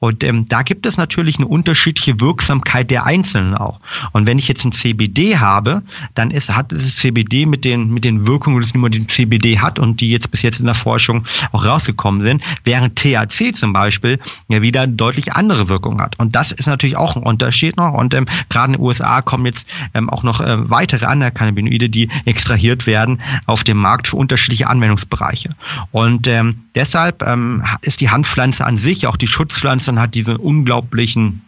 Und 0.01 0.25
ähm, 0.25 0.47
da 0.49 0.63
gibt 0.63 0.87
es 0.87 0.97
natürlich 0.97 1.39
eine 1.39 1.47
unterschiedliche 1.47 2.21
Wirksamkeit 2.21 2.91
der 2.91 3.05
Einzelnen 3.05 3.55
auch. 3.55 3.81
Und 4.13 4.27
wenn 4.27 4.39
ich 4.39 4.49
jetzt 4.49 4.65
ein 4.65 4.73
CBD 4.73 5.39
habe, 5.39 5.83
dann 6.15 6.31
ist, 6.31 6.55
hat 6.55 6.73
es 6.73 6.97
CBD 6.97 7.47
mit 7.47 7.65
den, 7.65 7.93
mit 7.93 8.05
den 8.05 8.27
Wirkungen, 8.27 8.63
die 8.63 8.79
nur 8.79 8.91
den 8.91 9.09
CBD 9.09 9.59
hat 9.59 9.79
und 9.79 10.01
die 10.01 10.11
jetzt 10.11 10.31
bis 10.31 10.43
jetzt 10.43 10.61
in 10.61 10.67
der 10.67 10.75
Forschung 10.75 11.25
auch 11.53 11.65
rausgekommen 11.65 12.23
sind, 12.23 12.43
während 12.65 12.97
THC 12.97 13.55
zum 13.55 13.73
Beispiel 13.73 14.19
ja 14.49 14.63
wieder 14.63 14.87
deutlich 14.87 15.33
andere 15.33 15.69
Wirkung 15.69 16.01
hat. 16.01 16.19
Und 16.19 16.35
das 16.35 16.53
ist 16.53 16.67
natürlich 16.67 16.97
auch 16.97 17.17
ein 17.17 17.23
Unterschied 17.23 17.77
noch. 17.77 17.95
Und 17.95 18.15
ähm, 18.15 18.27
gerade 18.49 18.73
in 18.73 18.79
den 18.79 18.83
USA 18.83 19.23
kommen 19.23 19.47
jetzt 19.47 19.69
ähm, 19.95 20.11
auch 20.11 20.23
noch 20.23 20.41
äh, 20.41 20.71
weitere 20.71 21.07
andere 21.07 21.31
Cannabinoide, 21.31 21.89
die 21.89 22.09
extrahiert 22.25 22.87
werden 22.87 23.21
auf 23.47 23.65
dem 23.65 23.79
Markt 23.79 24.08
für 24.09 24.17
unterschiedliche 24.17 24.69
Anwendungsbereiche. 24.69 25.50
Und 25.93 26.27
ähm, 26.27 26.65
deshalb 26.75 27.23
ähm, 27.23 27.65
ist 27.83 28.00
die 28.00 28.11
Handpflanze 28.11 28.65
an 28.65 28.79
sich, 28.79 29.07
auch 29.07 29.17
die 29.17 29.27
Schutzpflanze, 29.27 29.95
hat 30.00 30.15
diese 30.15 30.38
unglaublichen 30.38 31.43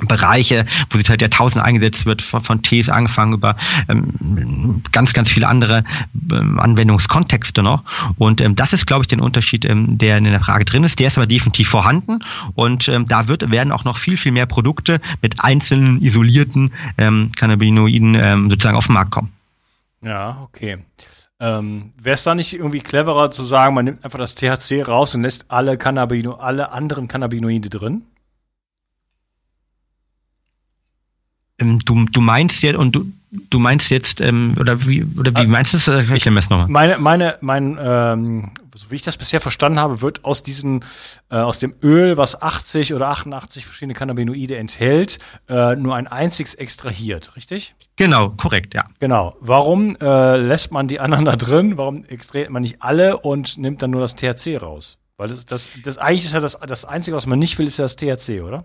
Bereiche, 0.00 0.66
wo 0.90 0.98
sie 0.98 1.04
seit 1.04 1.22
Jahrtausenden 1.22 1.66
eingesetzt 1.66 2.04
wird, 2.04 2.20
von, 2.20 2.42
von 2.42 2.62
Tees 2.62 2.90
angefangen 2.90 3.32
über 3.32 3.56
ähm, 3.88 4.82
ganz, 4.92 5.14
ganz 5.14 5.30
viele 5.30 5.48
andere 5.48 5.84
ähm, 6.32 6.58
Anwendungskontexte 6.58 7.62
noch. 7.62 7.82
Und 8.18 8.42
ähm, 8.42 8.56
das 8.56 8.74
ist, 8.74 8.86
glaube 8.86 9.04
ich, 9.04 9.08
der 9.08 9.22
Unterschied, 9.22 9.64
ähm, 9.64 9.96
der 9.96 10.18
in 10.18 10.24
der 10.24 10.40
Frage 10.40 10.66
drin 10.66 10.84
ist. 10.84 10.98
Der 10.98 11.08
ist 11.08 11.16
aber 11.16 11.26
definitiv 11.26 11.68
vorhanden 11.68 12.20
und 12.54 12.88
ähm, 12.88 13.06
da 13.06 13.28
wird, 13.28 13.50
werden 13.50 13.72
auch 13.72 13.84
noch 13.84 13.96
viel, 13.96 14.18
viel 14.18 14.32
mehr 14.32 14.46
Produkte 14.46 15.00
mit 15.22 15.42
einzelnen 15.42 16.02
isolierten 16.02 16.72
ähm, 16.98 17.30
Cannabinoiden 17.34 18.16
ähm, 18.16 18.50
sozusagen 18.50 18.76
auf 18.76 18.86
den 18.86 18.94
Markt 18.94 19.12
kommen. 19.12 19.32
Ja, 20.02 20.42
okay. 20.42 20.78
Ähm, 21.38 21.92
Wäre 22.00 22.14
es 22.14 22.24
da 22.24 22.34
nicht 22.34 22.54
irgendwie 22.54 22.80
cleverer 22.80 23.30
zu 23.30 23.42
sagen, 23.42 23.74
man 23.74 23.84
nimmt 23.84 24.04
einfach 24.04 24.18
das 24.18 24.34
THC 24.34 24.82
raus 24.82 25.14
und 25.14 25.22
lässt 25.22 25.50
alle 25.50 25.76
Cannabino, 25.76 26.34
alle 26.34 26.72
anderen 26.72 27.08
Cannabinoide 27.08 27.68
drin? 27.68 28.06
Ähm, 31.58 31.78
du, 31.80 32.06
du 32.06 32.20
meinst 32.20 32.62
jetzt 32.62 32.76
und 32.76 32.96
du, 32.96 33.12
du 33.30 33.58
meinst 33.58 33.90
jetzt 33.90 34.20
ähm, 34.20 34.54
oder 34.58 34.86
wie 34.86 35.04
oder 35.18 35.32
wie 35.36 35.44
äh, 35.44 35.46
meinst 35.46 35.72
du 35.72 35.76
es? 35.76 35.88
Äh, 35.88 36.02
ich, 36.14 36.26
ich 36.26 36.50
nochmal. 36.50 36.68
Meine 36.68 36.98
meine 36.98 37.38
mein 37.40 37.78
ähm, 37.80 38.50
so 38.74 38.90
wie 38.90 38.96
ich 38.96 39.02
das 39.02 39.16
bisher 39.16 39.40
verstanden 39.40 39.78
habe, 39.78 40.02
wird 40.02 40.24
aus 40.24 40.42
diesen 40.42 40.84
äh, 41.30 41.36
aus 41.36 41.58
dem 41.58 41.74
Öl, 41.82 42.16
was 42.16 42.40
80 42.40 42.94
oder 42.94 43.08
88 43.08 43.64
verschiedene 43.64 43.94
Cannabinoide 43.94 44.56
enthält, 44.56 45.18
äh, 45.48 45.74
nur 45.76 45.96
ein 45.96 46.06
einziges 46.06 46.54
extrahiert, 46.54 47.36
richtig? 47.36 47.74
Genau, 47.96 48.30
korrekt, 48.30 48.74
ja. 48.74 48.84
Genau. 48.98 49.36
Warum 49.40 49.96
äh, 49.96 50.36
lässt 50.36 50.72
man 50.72 50.88
die 50.88 51.00
anderen 51.00 51.24
da 51.24 51.36
drin? 51.36 51.76
Warum 51.76 52.04
extrahiert 52.04 52.50
man 52.50 52.62
nicht 52.62 52.82
alle 52.82 53.18
und 53.18 53.58
nimmt 53.58 53.82
dann 53.82 53.90
nur 53.90 54.02
das 54.02 54.14
THC 54.14 54.58
raus? 54.60 54.98
Weil 55.16 55.28
das, 55.28 55.46
das, 55.46 55.70
das 55.82 55.96
eigentlich 55.96 56.26
ist 56.26 56.34
ja 56.34 56.40
das, 56.40 56.58
das 56.66 56.84
Einzige, 56.84 57.16
was 57.16 57.26
man 57.26 57.38
nicht 57.38 57.58
will, 57.58 57.66
ist 57.66 57.78
ja 57.78 57.84
das 57.84 57.96
THC, 57.96 58.42
oder? 58.42 58.64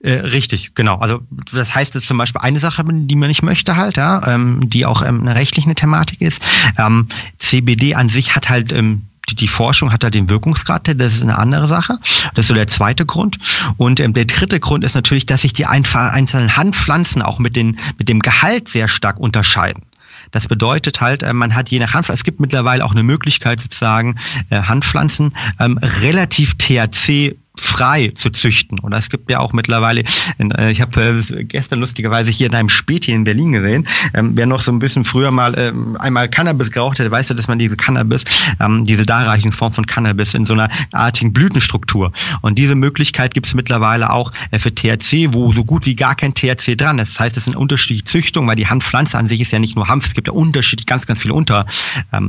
Äh, 0.00 0.12
richtig, 0.12 0.74
genau. 0.74 0.96
Also 0.96 1.20
das 1.52 1.74
heißt, 1.74 1.94
es 1.96 2.06
zum 2.06 2.18
Beispiel 2.18 2.40
eine 2.40 2.58
Sache, 2.60 2.84
die 2.86 3.16
man 3.16 3.28
nicht 3.28 3.42
möchte 3.42 3.76
halt, 3.76 3.96
ja, 3.96 4.26
ähm, 4.26 4.68
die 4.68 4.86
auch 4.86 5.02
ähm, 5.02 5.20
eine 5.20 5.34
rechtliche 5.34 5.74
Thematik 5.74 6.20
ist. 6.20 6.42
Ähm, 6.78 7.06
CBD 7.38 7.94
an 7.94 8.08
sich 8.08 8.34
hat 8.34 8.48
halt 8.48 8.72
ähm, 8.72 9.06
die, 9.30 9.48
Forschung 9.48 9.92
hat 9.92 10.02
da 10.02 10.10
den 10.10 10.28
Wirkungsgrad, 10.28 10.88
das 10.98 11.14
ist 11.14 11.22
eine 11.22 11.38
andere 11.38 11.68
Sache. 11.68 11.98
Das 12.34 12.44
ist 12.44 12.48
so 12.48 12.54
der 12.54 12.66
zweite 12.66 13.06
Grund. 13.06 13.38
Und 13.76 14.00
ähm, 14.00 14.12
der 14.12 14.24
dritte 14.24 14.58
Grund 14.58 14.84
ist 14.84 14.94
natürlich, 14.94 15.26
dass 15.26 15.42
sich 15.42 15.52
die 15.52 15.66
einzelnen 15.66 16.56
Handpflanzen 16.56 17.22
auch 17.22 17.38
mit, 17.38 17.54
den, 17.54 17.78
mit 17.98 18.08
dem 18.08 18.20
Gehalt 18.20 18.68
sehr 18.68 18.88
stark 18.88 19.18
unterscheiden. 19.20 19.84
Das 20.32 20.46
bedeutet 20.46 21.00
halt, 21.00 21.22
äh, 21.22 21.32
man 21.32 21.54
hat 21.54 21.70
je 21.70 21.78
nach 21.78 21.94
Handpflanze, 21.94 22.20
es 22.20 22.24
gibt 22.24 22.40
mittlerweile 22.40 22.84
auch 22.84 22.92
eine 22.92 23.02
Möglichkeit 23.02 23.60
sozusagen, 23.60 24.16
äh, 24.50 24.62
Handpflanzen 24.62 25.32
ähm, 25.58 25.78
relativ 25.78 26.54
THC 26.54 27.36
frei 27.60 28.12
zu 28.14 28.30
züchten. 28.30 28.78
Und 28.78 28.92
es 28.92 29.10
gibt 29.10 29.30
ja 29.30 29.38
auch 29.38 29.52
mittlerweile, 29.52 30.04
äh, 30.38 30.70
ich 30.70 30.80
habe 30.80 31.22
äh, 31.30 31.44
gestern 31.44 31.80
lustigerweise 31.80 32.30
hier 32.30 32.46
in 32.46 32.54
einem 32.54 32.68
Späti 32.68 33.12
in 33.12 33.24
Berlin 33.24 33.52
gesehen, 33.52 33.86
ähm, 34.14 34.32
wer 34.34 34.46
noch 34.46 34.62
so 34.62 34.72
ein 34.72 34.78
bisschen 34.78 35.04
früher 35.04 35.30
mal 35.30 35.58
ähm, 35.58 35.96
einmal 36.00 36.28
Cannabis 36.28 36.70
geraucht 36.70 36.98
hat, 36.98 37.10
weiß 37.10 37.28
ja, 37.28 37.34
dass 37.34 37.48
man 37.48 37.58
diese 37.58 37.76
Cannabis, 37.76 38.24
ähm, 38.60 38.84
diese 38.84 39.04
Darreichungsform 39.04 39.72
von 39.72 39.86
Cannabis 39.86 40.34
in 40.34 40.46
so 40.46 40.54
einer 40.54 40.68
artigen 40.92 41.32
Blütenstruktur. 41.32 42.12
Und 42.40 42.56
diese 42.56 42.74
Möglichkeit 42.74 43.34
gibt 43.34 43.46
es 43.46 43.54
mittlerweile 43.54 44.10
auch 44.10 44.32
äh, 44.50 44.58
für 44.58 44.74
THC, 44.74 45.34
wo 45.34 45.52
so 45.52 45.64
gut 45.64 45.84
wie 45.86 45.96
gar 45.96 46.14
kein 46.14 46.34
THC 46.34 46.76
dran 46.76 46.98
ist. 46.98 47.14
Das 47.14 47.20
heißt, 47.20 47.36
es 47.36 47.44
sind 47.44 47.56
unterschiedliche 47.56 48.04
Züchtungen, 48.04 48.48
weil 48.48 48.56
die 48.56 48.66
Hanfpflanze 48.66 49.18
an 49.18 49.28
sich 49.28 49.40
ist 49.40 49.52
ja 49.52 49.58
nicht 49.58 49.76
nur 49.76 49.88
Hanf, 49.88 50.06
es 50.06 50.14
gibt 50.14 50.28
ja 50.28 50.32
unterschiedlich 50.32 50.86
ganz, 50.86 51.06
ganz 51.06 51.20
viele 51.20 51.34
Unter 51.34 51.66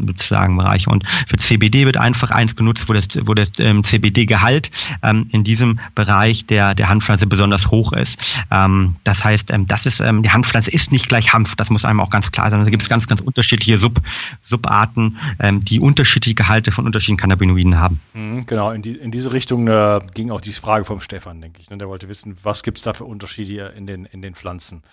sozusagen 0.05 0.57
Bereiche. 0.57 0.89
Und 0.89 1.05
für 1.27 1.37
CBD 1.37 1.85
wird 1.85 1.97
einfach 1.97 2.31
eins 2.31 2.55
genutzt, 2.55 2.89
wo 2.89 2.93
das, 2.93 3.07
wo 3.23 3.33
das 3.33 3.51
CBD-Gehalt 3.53 4.71
ähm, 5.03 5.20
in 5.29 5.43
diesem 5.43 5.79
Bereich 5.95 6.45
der, 6.45 6.75
der 6.75 6.89
Handpflanze 6.89 7.27
besonders 7.27 7.71
hoch 7.71 7.93
ist. 7.93 8.19
Ähm, 8.51 8.95
das 9.03 9.23
heißt, 9.23 9.51
ähm, 9.51 9.67
das 9.67 9.85
ist, 9.85 9.99
ähm, 9.99 10.23
die 10.23 10.29
Handpflanze 10.29 10.71
ist 10.71 10.91
nicht 10.91 11.07
gleich 11.09 11.33
Hanf, 11.33 11.55
das 11.55 11.69
muss 11.69 11.85
einem 11.85 11.99
auch 11.99 12.09
ganz 12.09 12.31
klar 12.31 12.49
sein. 12.49 12.63
Da 12.63 12.69
gibt 12.69 12.83
es 12.83 12.89
ganz, 12.89 13.07
ganz 13.07 13.21
unterschiedliche 13.21 13.77
Sub, 13.77 14.01
Subarten, 14.41 15.17
ähm, 15.39 15.59
die 15.61 15.79
unterschiedliche 15.79 16.35
Gehalte 16.35 16.71
von 16.71 16.85
unterschiedlichen 16.85 17.17
Cannabinoiden 17.17 17.79
haben. 17.79 17.99
Mhm, 18.13 18.45
genau, 18.45 18.71
in, 18.71 18.81
die, 18.81 18.95
in 18.95 19.11
diese 19.11 19.33
Richtung 19.33 19.67
äh, 19.67 19.99
ging 20.13 20.31
auch 20.31 20.41
die 20.41 20.53
Frage 20.53 20.85
vom 20.85 21.01
Stefan, 21.01 21.41
denke 21.41 21.61
ich. 21.61 21.69
Ne? 21.69 21.77
Der 21.77 21.87
wollte 21.87 22.07
wissen, 22.09 22.37
was 22.43 22.63
gibt 22.63 22.77
es 22.77 22.83
da 22.83 22.93
für 22.93 23.05
Unterschiede 23.05 23.73
in 23.77 23.87
den, 23.87 24.05
in 24.05 24.21
den 24.21 24.35
Pflanzen. 24.35 24.83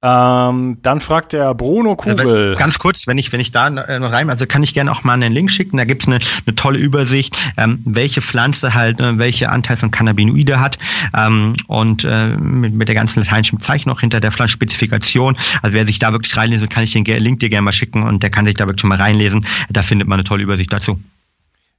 Ähm, 0.00 0.78
dann 0.82 1.00
fragt 1.00 1.32
der 1.32 1.54
Bruno 1.54 1.96
also 1.98 2.14
Kugel. 2.14 2.34
Also 2.34 2.56
ganz 2.56 2.78
kurz, 2.78 3.08
wenn 3.08 3.18
ich, 3.18 3.32
wenn 3.32 3.40
ich 3.40 3.50
da 3.50 3.66
äh, 3.66 3.98
noch 3.98 4.12
rein, 4.12 4.30
also 4.30 4.46
kann 4.46 4.62
ich 4.62 4.72
gerne 4.72 4.92
auch 4.92 5.02
mal 5.02 5.14
einen 5.14 5.32
Link 5.32 5.50
schicken. 5.50 5.76
Da 5.76 5.84
gibt's 5.84 6.06
eine, 6.06 6.20
eine 6.46 6.54
tolle 6.54 6.78
Übersicht, 6.78 7.36
ähm, 7.56 7.80
welche 7.84 8.22
Pflanze 8.22 8.74
halt, 8.74 9.00
äh, 9.00 9.18
welche 9.18 9.48
Anteil 9.50 9.76
von 9.76 9.90
Cannabinoide 9.90 10.60
hat 10.60 10.78
ähm, 11.16 11.54
und 11.66 12.04
äh, 12.04 12.36
mit, 12.36 12.74
mit 12.74 12.86
der 12.86 12.94
ganzen 12.94 13.20
lateinischen 13.20 13.58
Bezeichnung 13.58 13.98
hinter 13.98 14.20
der 14.20 14.30
Pflanzenspezifikation. 14.30 15.36
Also 15.62 15.74
wer 15.74 15.84
sich 15.84 15.98
da 15.98 16.12
wirklich 16.12 16.36
reinlesen, 16.36 16.68
kann 16.68 16.84
ich 16.84 16.92
den 16.92 17.04
Link 17.04 17.40
dir 17.40 17.48
gerne 17.48 17.62
mal 17.62 17.72
schicken 17.72 18.04
und 18.04 18.22
der 18.22 18.30
kann 18.30 18.46
sich 18.46 18.54
da 18.54 18.66
wirklich 18.66 18.82
schon 18.82 18.90
mal 18.90 18.98
reinlesen. 18.98 19.46
Da 19.68 19.82
findet 19.82 20.06
man 20.06 20.20
eine 20.20 20.24
tolle 20.24 20.44
Übersicht 20.44 20.72
dazu. 20.72 21.00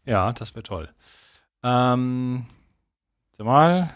Ja, 0.05 0.33
das 0.33 0.55
wäre 0.55 0.63
toll. 0.63 0.89
Ähm, 1.63 2.45
mal. 3.37 3.89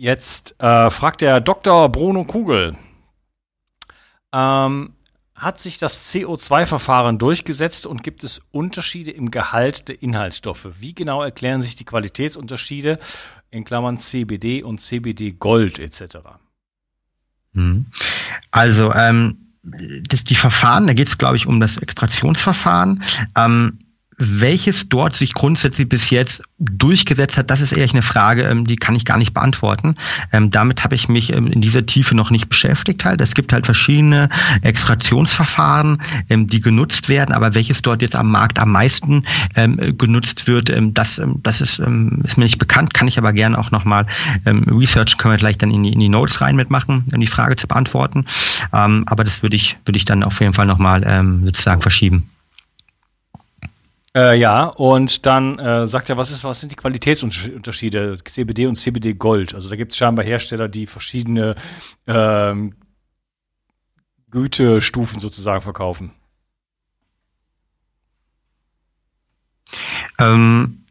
Jetzt 0.00 0.54
äh, 0.60 0.90
fragt 0.90 1.22
der 1.22 1.40
Dr. 1.40 1.88
Bruno 1.88 2.22
Kugel. 2.22 2.76
Ähm, 4.32 4.92
hat 5.34 5.58
sich 5.58 5.78
das 5.78 6.14
CO2-Verfahren 6.14 7.18
durchgesetzt 7.18 7.84
und 7.84 8.04
gibt 8.04 8.22
es 8.22 8.40
Unterschiede 8.52 9.10
im 9.10 9.32
Gehalt 9.32 9.88
der 9.88 10.00
Inhaltsstoffe? 10.00 10.68
Wie 10.78 10.94
genau 10.94 11.24
erklären 11.24 11.62
sich 11.62 11.74
die 11.74 11.84
Qualitätsunterschiede 11.84 13.00
in 13.50 13.64
Klammern 13.64 13.98
CBD 13.98 14.62
und 14.62 14.80
CBD 14.80 15.32
Gold 15.32 15.80
etc.? 15.80 16.18
Hm. 17.54 17.86
Also 18.52 18.92
ähm, 18.92 19.56
das, 19.62 20.22
die 20.22 20.36
Verfahren, 20.36 20.86
da 20.86 20.92
geht 20.92 21.08
es 21.08 21.18
glaube 21.18 21.34
ich 21.34 21.48
um 21.48 21.58
das 21.58 21.76
Extraktionsverfahren. 21.76 23.02
Ähm, 23.36 23.80
welches 24.18 24.88
dort 24.88 25.14
sich 25.14 25.32
grundsätzlich 25.32 25.88
bis 25.88 26.10
jetzt 26.10 26.42
durchgesetzt 26.58 27.36
hat, 27.38 27.50
das 27.50 27.60
ist 27.60 27.72
ehrlich 27.72 27.92
eine 27.92 28.02
Frage, 28.02 28.42
ähm, 28.42 28.66
die 28.66 28.76
kann 28.76 28.96
ich 28.96 29.04
gar 29.04 29.16
nicht 29.16 29.32
beantworten. 29.32 29.94
Ähm, 30.32 30.50
damit 30.50 30.82
habe 30.82 30.96
ich 30.96 31.08
mich 31.08 31.32
ähm, 31.32 31.46
in 31.46 31.60
dieser 31.60 31.86
Tiefe 31.86 32.16
noch 32.16 32.30
nicht 32.30 32.48
beschäftigt. 32.48 33.04
Halt. 33.04 33.20
Es 33.20 33.34
gibt 33.34 33.52
halt 33.52 33.64
verschiedene 33.64 34.28
Extraktionsverfahren, 34.62 36.02
die 36.28 36.60
genutzt 36.60 37.08
werden, 37.08 37.32
aber 37.32 37.54
welches 37.54 37.82
dort 37.82 38.02
jetzt 38.02 38.16
am 38.16 38.30
Markt 38.30 38.58
am 38.58 38.72
meisten 38.72 39.22
genutzt 39.54 40.46
wird, 40.46 40.72
das, 40.94 41.20
das 41.42 41.60
ist, 41.60 41.78
ist 41.78 42.36
mir 42.36 42.44
nicht 42.44 42.58
bekannt, 42.58 42.94
kann 42.94 43.06
ich 43.06 43.18
aber 43.18 43.32
gerne 43.32 43.58
auch 43.58 43.70
nochmal 43.70 44.06
researchen, 44.46 45.18
können 45.18 45.34
wir 45.34 45.38
gleich 45.38 45.58
dann 45.58 45.70
in 45.70 45.82
die, 45.82 45.92
in 45.92 46.00
die 46.00 46.08
Notes 46.08 46.40
rein 46.40 46.56
mitmachen, 46.56 47.04
um 47.12 47.20
die 47.20 47.26
Frage 47.26 47.56
zu 47.56 47.68
beantworten. 47.68 48.24
aber 48.70 49.24
das 49.24 49.42
würde 49.42 49.56
ich, 49.56 49.76
würde 49.84 49.96
ich 49.96 50.04
dann 50.04 50.22
auf 50.22 50.40
jeden 50.40 50.54
Fall 50.54 50.66
nochmal 50.66 51.02
sozusagen 51.44 51.82
verschieben. 51.82 52.28
Äh, 54.18 54.34
ja, 54.36 54.64
und 54.64 55.26
dann 55.26 55.60
äh, 55.60 55.86
sagt 55.86 56.10
er, 56.10 56.16
was 56.16 56.32
ist, 56.32 56.42
was 56.42 56.58
sind 56.58 56.72
die 56.72 56.76
Qualitätsunterschiede 56.76 58.18
CBD 58.24 58.66
und 58.66 58.74
CBD 58.74 59.14
Gold? 59.14 59.54
Also 59.54 59.68
da 59.68 59.76
gibt 59.76 59.92
es 59.92 59.98
scheinbar 59.98 60.24
Hersteller, 60.24 60.66
die 60.68 60.88
verschiedene 60.88 61.54
ähm, 62.08 62.74
Gütestufen 64.32 65.20
sozusagen 65.20 65.60
verkaufen. 65.60 66.10
Ähm, 70.18 70.84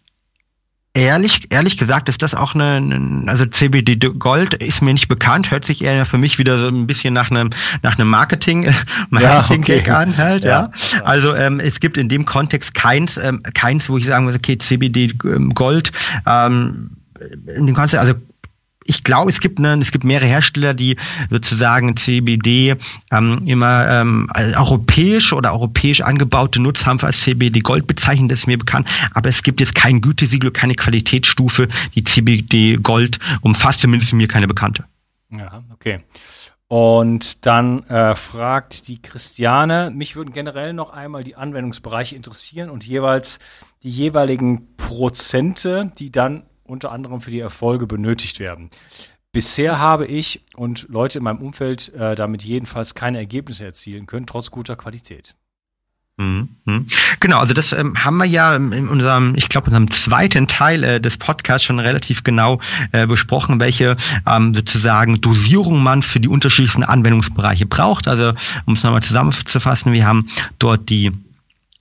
Ehrlich, 0.98 1.52
ehrlich 1.52 1.78
gesagt 1.78 2.10
ist 2.10 2.24
das 2.24 2.34
auch 2.34 2.56
eine, 2.56 3.28
also 3.28 3.46
CBD 3.46 3.98
Gold 3.98 4.56
ist 4.56 4.82
mir 4.82 4.94
nicht 4.94 5.08
bekannt, 5.08 5.52
hört 5.52 5.64
sich 5.64 5.84
eher 5.84 6.06
für 6.06 6.18
mich 6.18 6.40
wieder 6.40 6.58
so 6.58 6.70
ein 6.70 6.88
bisschen 6.88 7.14
nach 7.14 7.30
einem, 7.30 7.52
nach 7.84 8.00
einem 8.00 8.10
Marketing, 8.10 8.74
Marketing 9.12 9.64
ja, 9.68 9.76
okay. 9.76 9.92
an 9.92 10.18
halt, 10.18 10.44
ja. 10.44 10.72
ja. 10.72 11.04
Also 11.04 11.36
ähm, 11.36 11.60
es 11.60 11.80
gibt 11.80 11.98
in 11.98 12.10
dem 12.10 12.26
Kontext 12.26 12.74
keins, 12.74 13.18
ähm, 13.18 13.44
keins, 13.54 13.88
wo 13.90 14.00
ich 14.00 14.08
sagen 14.08 14.26
muss, 14.26 14.36
okay, 14.36 14.58
CBD 14.58 15.14
ähm, 15.24 15.54
Gold, 15.54 15.92
ähm, 16.26 16.90
in 17.56 17.68
dem 17.68 17.76
Kontext, 17.76 17.96
also 17.96 18.16
ich 18.88 19.04
glaube, 19.04 19.30
es 19.30 19.40
gibt, 19.40 19.60
ne, 19.60 19.78
es 19.82 19.92
gibt 19.92 20.04
mehrere 20.04 20.26
Hersteller, 20.26 20.74
die 20.74 20.98
sozusagen 21.30 21.96
CBD 21.96 22.76
ähm, 23.12 23.42
immer 23.46 23.88
ähm, 23.90 24.30
europäisch 24.36 25.34
oder 25.34 25.54
europäisch 25.54 26.02
angebaute 26.02 26.62
Nutzhanf 26.62 27.04
als 27.04 27.22
CBD 27.22 27.60
Gold 27.60 27.88
bezeichnen, 27.88 28.30
das 28.30 28.40
ist 28.40 28.48
mir 28.48 28.58
bekannt. 28.58 28.88
Aber 29.14 29.30
es 29.30 29.44
gibt 29.44 29.60
jetzt 29.60 29.76
kein 29.76 30.02
Gütesiegel, 30.02 30.52
keine 30.52 30.76
Qualitätsstufe, 30.76 31.68
die 31.96 32.04
CBD 32.04 32.78
Gold 32.78 33.20
umfasst, 33.42 33.82
zumindest 33.82 34.14
mir 34.14 34.28
keine 34.28 34.48
bekannte. 34.48 34.86
Ja, 35.30 35.64
okay. 35.74 36.00
Und 36.70 37.46
dann 37.46 37.84
äh, 37.84 38.16
fragt 38.16 38.90
die 38.90 39.02
Christiane, 39.02 39.90
mich 39.90 40.18
würden 40.18 40.34
generell 40.34 40.74
noch 40.74 40.90
einmal 40.90 41.24
die 41.24 41.36
Anwendungsbereiche 41.36 42.16
interessieren 42.16 42.70
und 42.70 42.86
jeweils 42.86 43.40
die 43.84 43.90
jeweiligen 43.90 44.76
Prozente, 44.76 45.92
die 45.98 46.12
dann 46.12 46.44
unter 46.68 46.92
anderem 46.92 47.22
für 47.22 47.32
die 47.32 47.40
Erfolge 47.40 47.88
benötigt 47.88 48.40
werden. 48.40 48.70
Bisher 49.32 49.80
habe 49.80 50.06
ich 50.06 50.42
und 50.56 50.88
Leute 50.90 51.20
in 51.20 51.24
meinem 51.24 51.42
Umfeld 51.42 51.94
äh, 51.94 52.16
damit 52.16 52.44
jedenfalls 52.44 52.96
keine 52.96 53.20
Ergebnisse 53.20 53.66
erzielen 53.66 54.06
können, 54.08 54.26
trotz 54.26 54.52
guter 54.52 54.76
Qualität. 54.76 55.36
Mhm, 56.20 56.50
mhm. 56.66 56.88
Genau, 57.20 57.38
also 57.38 57.54
das 57.54 57.74
ähm, 57.74 58.04
haben 58.04 58.18
wir 58.18 58.26
ja 58.26 58.56
in 58.56 58.88
unserem, 58.88 59.36
ich 59.36 59.50
glaube, 59.50 59.68
unserem 59.68 59.92
zweiten 59.92 60.48
Teil 60.48 60.84
äh, 60.84 61.00
des 61.00 61.18
Podcasts 61.18 61.64
schon 61.64 61.78
relativ 61.78 62.24
genau 62.24 62.60
äh, 62.92 63.06
besprochen, 63.06 63.60
welche 63.60 63.96
ähm, 64.26 64.56
sozusagen 64.56 65.22
Dosierung 65.22 65.84
man 65.84 66.02
für 66.02 66.20
die 66.20 66.28
unterschiedlichsten 66.28 66.84
Anwendungsbereiche 66.84 67.68
braucht. 67.68 68.08
Also 68.08 68.34
um 68.66 68.74
es 68.74 68.82
nochmal 68.82 69.04
zusammenzufassen, 69.04 69.94
wir 69.94 70.08
haben 70.08 70.28
dort 70.58 70.90
die 70.90 71.12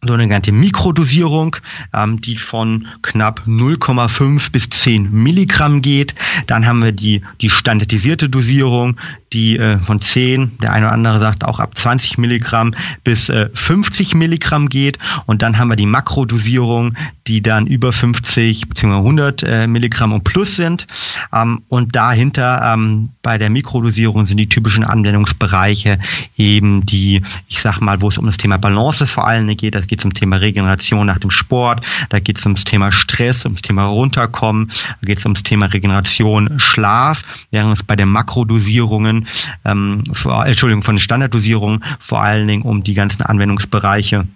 sogenannte 0.02 0.52
Mikrodosierung, 0.52 1.56
ähm, 1.94 2.20
die 2.20 2.36
von 2.36 2.86
knapp 3.02 3.42
0,5 3.46 4.52
bis 4.52 4.68
10 4.68 5.10
Milligramm 5.10 5.82
geht. 5.82 6.14
Dann 6.46 6.66
haben 6.66 6.82
wir 6.82 6.92
die, 6.92 7.22
die 7.40 7.50
standardisierte 7.50 8.28
Dosierung, 8.28 8.98
die 9.32 9.58
äh, 9.58 9.78
von 9.78 10.00
10, 10.00 10.58
der 10.58 10.72
eine 10.72 10.86
oder 10.86 10.94
andere 10.94 11.18
sagt 11.18 11.44
auch 11.44 11.58
ab 11.58 11.76
20 11.76 12.18
Milligramm 12.18 12.74
bis 13.04 13.28
äh, 13.28 13.48
50 13.52 14.14
Milligramm 14.14 14.68
geht. 14.68 14.98
Und 15.26 15.42
dann 15.42 15.58
haben 15.58 15.68
wir 15.68 15.76
die 15.76 15.86
Makrodosierung, 15.86 16.94
die 17.26 17.42
dann 17.42 17.66
über 17.66 17.92
50 17.92 18.68
bzw. 18.68 18.94
100 18.94 19.42
äh, 19.42 19.66
Milligramm 19.66 20.12
und 20.12 20.24
plus 20.24 20.56
sind. 20.56 20.86
Ähm, 21.32 21.62
und 21.68 21.96
dahinter 21.96 22.72
ähm, 22.72 23.10
bei 23.22 23.38
der 23.38 23.50
Mikrodosierung 23.50 24.26
sind 24.26 24.36
die 24.36 24.48
typischen 24.48 24.84
Anwendungsbereiche 24.84 25.98
eben 26.36 26.86
die, 26.86 27.22
ich 27.48 27.60
sag 27.60 27.80
mal, 27.80 28.00
wo 28.00 28.08
es 28.08 28.18
um 28.18 28.26
das 28.26 28.36
Thema 28.36 28.58
Balance 28.58 29.06
vor 29.06 29.26
allem 29.26 29.46
geht. 29.56 29.74
Das 29.74 29.86
geht 29.86 30.00
zum 30.00 30.14
Thema 30.14 30.36
Regeneration 30.36 31.06
nach 31.06 31.18
dem 31.18 31.30
Sport. 31.30 31.84
Da 32.10 32.20
geht 32.20 32.38
es 32.38 32.46
ums 32.46 32.64
Thema 32.64 32.92
Stress, 32.92 33.44
ums 33.44 33.62
Thema 33.62 33.86
Runterkommen. 33.86 34.70
Da 35.00 35.06
geht 35.06 35.18
es 35.18 35.24
ums 35.24 35.42
Thema 35.42 35.66
Regeneration, 35.66 36.58
Schlaf. 36.58 37.46
Während 37.50 37.72
es 37.72 37.82
bei 37.82 37.96
den 37.96 38.08
Makrodosierungen, 38.08 39.15
ähm, 39.64 40.02
vor, 40.12 40.44
Entschuldigung, 40.44 40.82
von 40.82 40.98
Standarddosierungen 40.98 41.84
vor 41.98 42.20
allen 42.20 42.46
Dingen 42.46 42.62
um 42.62 42.82
die 42.82 42.94
ganzen 42.94 43.22
Anwendungsbereiche 43.22 44.26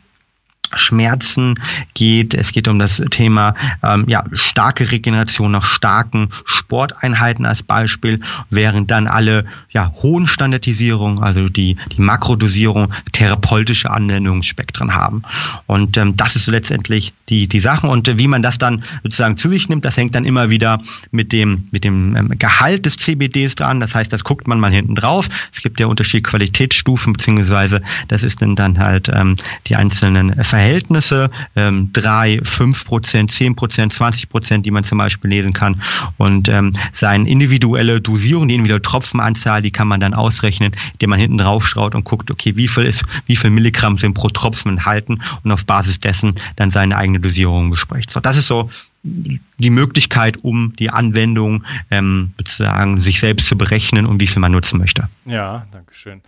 Schmerzen 0.75 1.55
geht. 1.95 2.35
Es 2.35 2.53
geht 2.53 2.69
um 2.69 2.79
das 2.79 3.03
Thema 3.11 3.55
ähm, 3.83 4.05
ja, 4.09 4.25
starke 4.33 4.91
Regeneration 4.91 5.51
nach 5.53 5.65
starken 5.65 6.29
Sporteinheiten 6.45 7.47
als 7.47 7.63
Beispiel, 7.63 8.21
während 8.51 8.91
dann 8.91 9.07
alle 9.07 9.47
ja, 9.71 9.93
hohen 10.03 10.27
Standardisierungen, 10.27 11.23
also 11.23 11.49
die, 11.49 11.77
die 11.93 12.01
Makrodosierung, 12.01 12.93
therapeutische 13.13 13.91
Anwendungsspektren 13.91 14.95
haben. 14.95 15.23
Und 15.67 15.97
ähm, 15.97 16.17
das 16.17 16.37
ist 16.37 16.47
letztendlich 16.47 17.13
die, 17.29 17.49
die 17.49 17.61
Sachen. 17.61 17.91
Und 17.91 18.09
äh, 18.09 18.19
wie 18.19 18.29
man 18.29 18.43
das 18.43 18.59
dann 18.59 18.85
sozusagen 19.03 19.37
zu 19.37 19.51
sich 19.51 19.69
nimmt, 19.69 19.85
das 19.85 19.97
hängt 19.97 20.15
dann 20.15 20.25
immer 20.25 20.51
wieder 20.51 20.81
mit 21.11 21.33
dem, 21.33 21.69
mit 21.71 21.85
dem 21.85 22.17
ähm, 22.17 22.33
Gehalt 22.39 22.87
des 22.87 22.97
CBDs 22.97 23.55
dran. 23.55 23.81
Das 23.81 23.95
heißt, 23.95 24.13
das 24.13 24.25
guckt 24.25 24.47
man 24.47 24.61
mal 24.61 24.71
hinten 24.71 24.95
drauf. 24.95 25.29
Es 25.53 25.63
gibt 25.63 25.81
ja 25.81 25.87
unterschiedliche 25.87 26.31
Qualitätsstufen, 26.31 27.13
beziehungsweise 27.13 27.83
das 28.09 28.23
ist 28.23 28.43
dann, 28.43 28.57
dann 28.57 28.79
halt 28.79 29.11
ähm, 29.13 29.35
die 29.67 29.77
einzelnen 29.77 30.43
Verhältnisse 30.43 30.60
Verhältnisse, 30.61 31.31
ähm, 31.57 31.89
3, 31.95 32.41
5 32.43 32.85
Prozent, 32.85 33.33
10 33.33 33.57
Prozent, 33.57 33.95
20 33.95 34.29
Prozent, 34.29 34.67
die 34.67 34.71
man 34.71 34.85
zum 34.85 34.99
Beispiel 34.99 35.31
lesen 35.31 35.55
kann. 35.55 35.81
Und 36.19 36.51
ähm, 36.51 36.75
seine 36.93 37.27
individuelle 37.31 38.03
Dosierung, 38.03 38.47
die 38.47 38.57
individuelle 38.57 38.83
Tropfenanzahl, 38.83 39.63
die 39.63 39.71
kann 39.71 39.89
man 39.89 40.01
dann 40.01 40.13
ausrechnen, 40.13 40.77
indem 40.93 41.11
man 41.11 41.19
hinten 41.19 41.39
drauf 41.39 41.67
schaut 41.67 41.95
und 41.95 42.05
guckt, 42.05 42.31
okay, 42.31 42.57
wie 42.57 42.69
viel 42.69 42.85
ist, 42.85 43.05
wie 43.25 43.37
viel 43.37 43.49
Milligramm 43.49 43.97
sind 43.97 44.13
pro 44.13 44.29
Tropfen 44.29 44.73
enthalten 44.73 45.23
und 45.43 45.51
auf 45.51 45.65
Basis 45.65 45.99
dessen 45.99 46.35
dann 46.57 46.69
seine 46.69 46.95
eigene 46.99 47.21
Dosierung 47.21 47.71
bespricht. 47.71 48.11
So, 48.11 48.21
das 48.21 48.37
ist 48.37 48.47
so 48.47 48.69
die 49.03 49.71
Möglichkeit, 49.71 50.45
um 50.45 50.75
die 50.79 50.91
Anwendung 50.91 51.65
ähm, 51.91 52.35
sozusagen 52.37 53.01
sich 53.01 53.19
selbst 53.19 53.49
zu 53.49 53.57
berechnen 53.57 54.05
und 54.05 54.21
wie 54.21 54.27
viel 54.27 54.41
man 54.41 54.53
nutzen 54.53 54.79
möchte. 54.79 55.09
Ja, 55.25 55.67
danke 55.73 55.95
schön. 55.95 56.21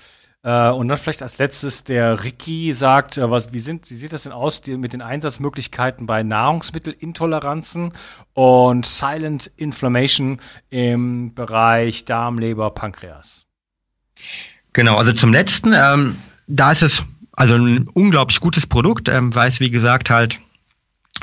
Äh, 0.45 0.71
und 0.71 0.89
dann 0.89 0.99
vielleicht 0.99 1.23
als 1.23 1.39
letztes 1.39 1.85
der 1.85 2.25
Ricky 2.25 2.73
sagt, 2.73 3.17
äh, 3.17 3.31
was, 3.31 3.53
wie, 3.53 3.61
sind, 3.61 3.89
wie 3.91 3.95
sieht 3.95 4.13
das 4.13 4.25
denn 4.25 4.33
aus 4.33 4.61
die, 4.61 4.77
mit 4.77 4.93
den 4.93 5.03
Einsatzmöglichkeiten 5.03 6.07
bei 6.07 6.23
Nahrungsmittelintoleranzen 6.23 7.93
und 8.35 8.87
Silent 8.87 9.51
Inflammation 9.57 10.41
im 10.71 11.33
Bereich 11.35 12.05
Darm, 12.05 12.39
Leber, 12.39 12.71
Pankreas? 12.71 13.47
Genau, 14.73 14.97
also 14.97 15.13
zum 15.13 15.33
letzten, 15.33 15.75
ähm, 15.75 16.17
da 16.49 16.73
ist 16.73 16.83
es 16.83 17.05
also 17.33 17.55
ein 17.57 17.89
unglaublich 17.89 18.41
gutes 18.41 18.67
Produkt, 18.67 19.09
ähm, 19.09 19.35
weil 19.35 19.49
es 19.49 19.61
wie 19.61 19.71
gesagt 19.71 20.11
halt 20.11 20.41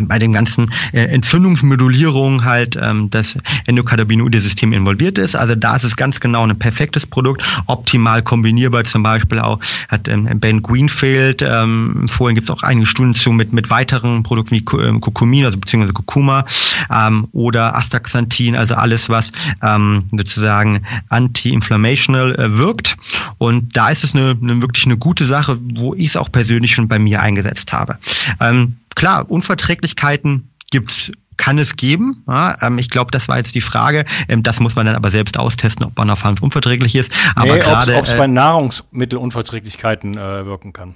bei 0.02 0.20
dem 0.20 0.32
ganzen 0.32 0.70
äh, 0.94 1.02
Entzündungsmodulierung 1.06 2.46
halt 2.46 2.78
ähm, 2.82 3.10
das 3.10 3.38
Endokannabinoide-System 3.68 4.72
involviert 4.72 5.18
ist. 5.18 5.36
Also 5.36 5.56
da 5.56 5.76
ist 5.76 5.84
es 5.84 5.96
ganz 5.96 6.20
genau 6.20 6.46
ein 6.46 6.58
perfektes 6.58 7.06
Produkt, 7.06 7.44
optimal 7.68 8.22
kombinierbar 8.22 8.84
zum 8.84 9.04
Beispiel 9.04 9.40
auch, 9.40 9.60
hat 9.88 10.08
ähm, 10.08 10.28
Ben 10.40 10.62
Greenfield 10.62 11.42
ähm, 11.42 12.02
empfohlen, 12.02 12.36
gibt 12.36 12.50
es 12.50 12.56
auch 12.56 12.64
einige 12.64 12.86
Studien 12.86 13.14
zu 13.14 13.32
mit, 13.32 13.52
mit 13.52 13.70
weiteren 13.70 14.24
Produkten 14.24 14.56
wie 14.56 14.66
ähm, 14.78 15.02
Kurkumin, 15.02 15.46
also 15.46 15.60
beziehungsweise 15.60 15.94
Kurkuma 15.94 16.46
ähm, 16.94 17.28
oder 17.32 17.76
Astaxanthin, 17.76 18.56
also 18.56 18.76
alles, 18.76 19.10
was 19.10 19.32
ähm, 19.62 20.06
sozusagen 20.16 20.86
anti-inflammational 21.10 22.36
äh, 22.36 22.58
wirkt. 22.58 22.98
Und 23.38 23.76
da 23.76 23.90
ist 23.90 24.04
es 24.04 24.16
eine, 24.16 24.36
eine 24.42 24.62
wirklich 24.62 24.86
eine 24.86 24.98
gute 24.98 25.26
Sache, 25.26 25.58
wo 25.76 25.94
ich 25.94 26.08
es 26.08 26.18
auch 26.18 26.32
persönlich 26.32 26.72
schon 26.72 26.88
bei 26.88 27.00
mir 27.00 27.22
eingesetzt 27.22 27.74
habe. 27.74 27.98
Ähm, 28.40 28.76
klar, 28.96 29.30
Unverträglichkeiten 29.30 30.50
gibt's 30.72 31.12
kann 31.40 31.58
es 31.58 31.78
geben. 31.78 32.24
Ja, 32.28 32.56
ähm, 32.62 32.78
ich 32.78 32.90
glaube, 32.90 33.12
das 33.12 33.28
war 33.28 33.38
jetzt 33.38 33.56
die 33.56 33.62
Frage. 33.62 34.06
Ähm, 34.28 34.44
das 34.44 34.60
muss 34.60 34.76
man 34.76 34.86
dann 34.86 34.96
aber 34.96 35.10
selbst 35.10 35.40
austesten, 35.40 35.86
ob 35.86 35.98
man 35.98 36.10
auf 36.10 36.24
Hanf 36.24 36.44
unverträglich 36.44 36.96
ist. 36.96 37.12
Aber 37.36 37.56
nee, 37.56 37.60
gerade 37.60 37.96
ob 37.96 38.04
es 38.04 38.14
äh, 38.14 38.18
bei 38.18 38.28
Nahrungsmittelunverträglichkeiten 38.28 40.18
äh, 40.18 40.46
wirken 40.46 40.74
kann. 40.74 40.96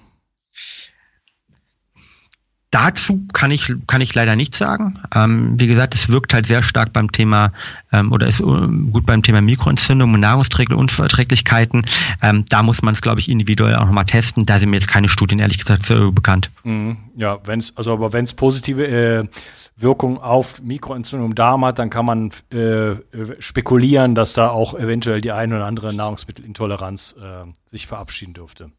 Dazu 2.73 3.27
kann 3.33 3.51
ich, 3.51 3.71
kann 3.85 4.01
ich 4.01 4.15
leider 4.15 4.35
nichts 4.35 4.57
sagen. 4.57 4.99
Ähm, 5.13 5.59
wie 5.59 5.67
gesagt, 5.67 5.93
es 5.93 6.11
wirkt 6.11 6.33
halt 6.33 6.47
sehr 6.47 6.63
stark 6.63 6.91
beim 6.91 7.11
Thema 7.11 7.51
ähm, 7.91 8.11
oder 8.11 8.25
ist 8.25 8.39
äh, 8.39 8.43
gut 8.43 9.05
beim 9.05 9.21
Thema 9.21 9.41
Mikroentzündung 9.41 10.11
und 10.11 10.19
Nahrungsträgerunverträglichkeiten. 10.21 11.85
Ähm, 12.23 12.45
da 12.49 12.63
muss 12.63 12.81
man 12.81 12.95
es, 12.95 13.01
glaube 13.01 13.19
ich, 13.19 13.29
individuell 13.29 13.75
auch 13.75 13.85
nochmal 13.85 14.05
testen. 14.05 14.47
Da 14.47 14.57
sind 14.57 14.71
mir 14.71 14.77
jetzt 14.77 14.87
keine 14.87 15.07
Studien, 15.07 15.37
ehrlich 15.37 15.59
gesagt, 15.59 15.85
so 15.85 16.11
bekannt. 16.11 16.49
Mhm, 16.63 16.97
ja, 17.15 17.37
es, 17.47 17.77
also 17.77 17.93
aber 17.93 18.11
wenn 18.11 18.25
es 18.25 18.33
positive 18.33 18.87
äh, 18.87 19.27
Wirkung 19.75 20.19
auf 20.19 20.59
Mikroentzündung 20.61 21.29
im 21.29 21.35
Darm 21.35 21.65
hat, 21.65 21.77
dann 21.77 21.91
kann 21.91 22.05
man 22.07 22.31
äh, 22.49 22.95
spekulieren, 23.37 24.15
dass 24.15 24.33
da 24.33 24.49
auch 24.49 24.73
eventuell 24.73 25.21
die 25.21 25.31
eine 25.31 25.57
oder 25.57 25.65
andere 25.65 25.93
Nahrungsmittelintoleranz 25.93 27.15
äh, 27.21 27.47
sich 27.69 27.85
verabschieden 27.85 28.33
dürfte. 28.33 28.71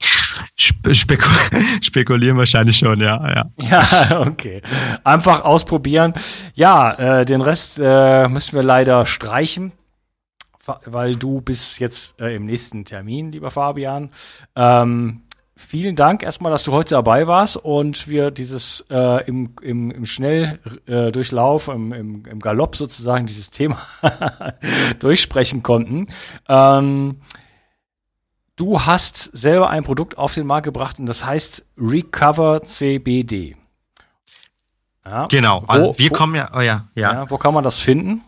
Spekul 0.57 1.35
spekulieren 1.81 2.37
wahrscheinlich 2.39 2.77
schon, 2.77 3.01
ja, 3.01 3.29
ja. 3.29 3.45
Ja, 3.61 4.21
okay. 4.27 4.63
Einfach 5.03 5.45
ausprobieren. 5.45 6.15
Ja, 6.55 7.21
äh, 7.21 7.25
den 7.25 7.41
Rest 7.41 7.81
äh, 7.83 8.29
müssen 8.29 8.57
wir 8.57 8.63
leider 8.63 9.07
streichen, 9.07 9.73
weil 10.85 11.17
du 11.17 11.41
bist 11.41 11.79
jetzt 11.81 12.21
äh, 12.21 12.35
im 12.35 12.47
nächsten 12.47 12.85
Termin, 12.85 13.33
lieber 13.33 13.51
Fabian. 13.51 14.11
Ähm, 14.57 15.23
vielen 15.57 15.97
Dank 15.97 16.23
erstmal, 16.23 16.53
dass 16.53 16.65
du 16.65 16.73
heute 16.73 16.95
dabei 16.95 17.27
warst 17.27 17.57
und 17.57 18.09
wir 18.09 18.31
dieses 18.31 18.85
äh, 18.91 19.25
im, 19.27 19.55
im, 19.63 19.91
im 19.91 20.07
Schnelldurchlauf, 20.07 21.69
im, 21.69 21.93
im, 21.93 22.25
im 22.27 22.39
Galopp 22.41 22.77
sozusagen 22.77 23.27
dieses 23.27 23.51
Thema 23.51 23.79
durchsprechen 24.99 25.63
konnten. 25.63 26.09
Ähm, 26.49 27.17
du 28.57 28.81
hast 28.81 29.17
selber 29.37 29.71
ein 29.71 29.85
Produkt 29.85 30.19
auf 30.19 30.35
den 30.35 30.47
Markt 30.47 30.65
gebracht 30.65 30.99
und 30.99 31.07
das 31.07 31.25
heißt 31.25 31.65
Recover 31.79 32.63
CBD. 32.63 33.57
Ja. 35.05 35.27
Genau, 35.27 35.63
wo, 35.63 35.67
also 35.67 35.99
wir 35.99 36.11
wo, 36.11 36.15
kommen 36.15 36.35
ja, 36.35 36.51
oh 36.55 36.61
ja, 36.61 36.89
ja, 36.95 37.13
ja. 37.13 37.31
Wo 37.31 37.37
kann 37.37 37.53
man 37.53 37.65
das 37.65 37.79
finden? 37.79 38.23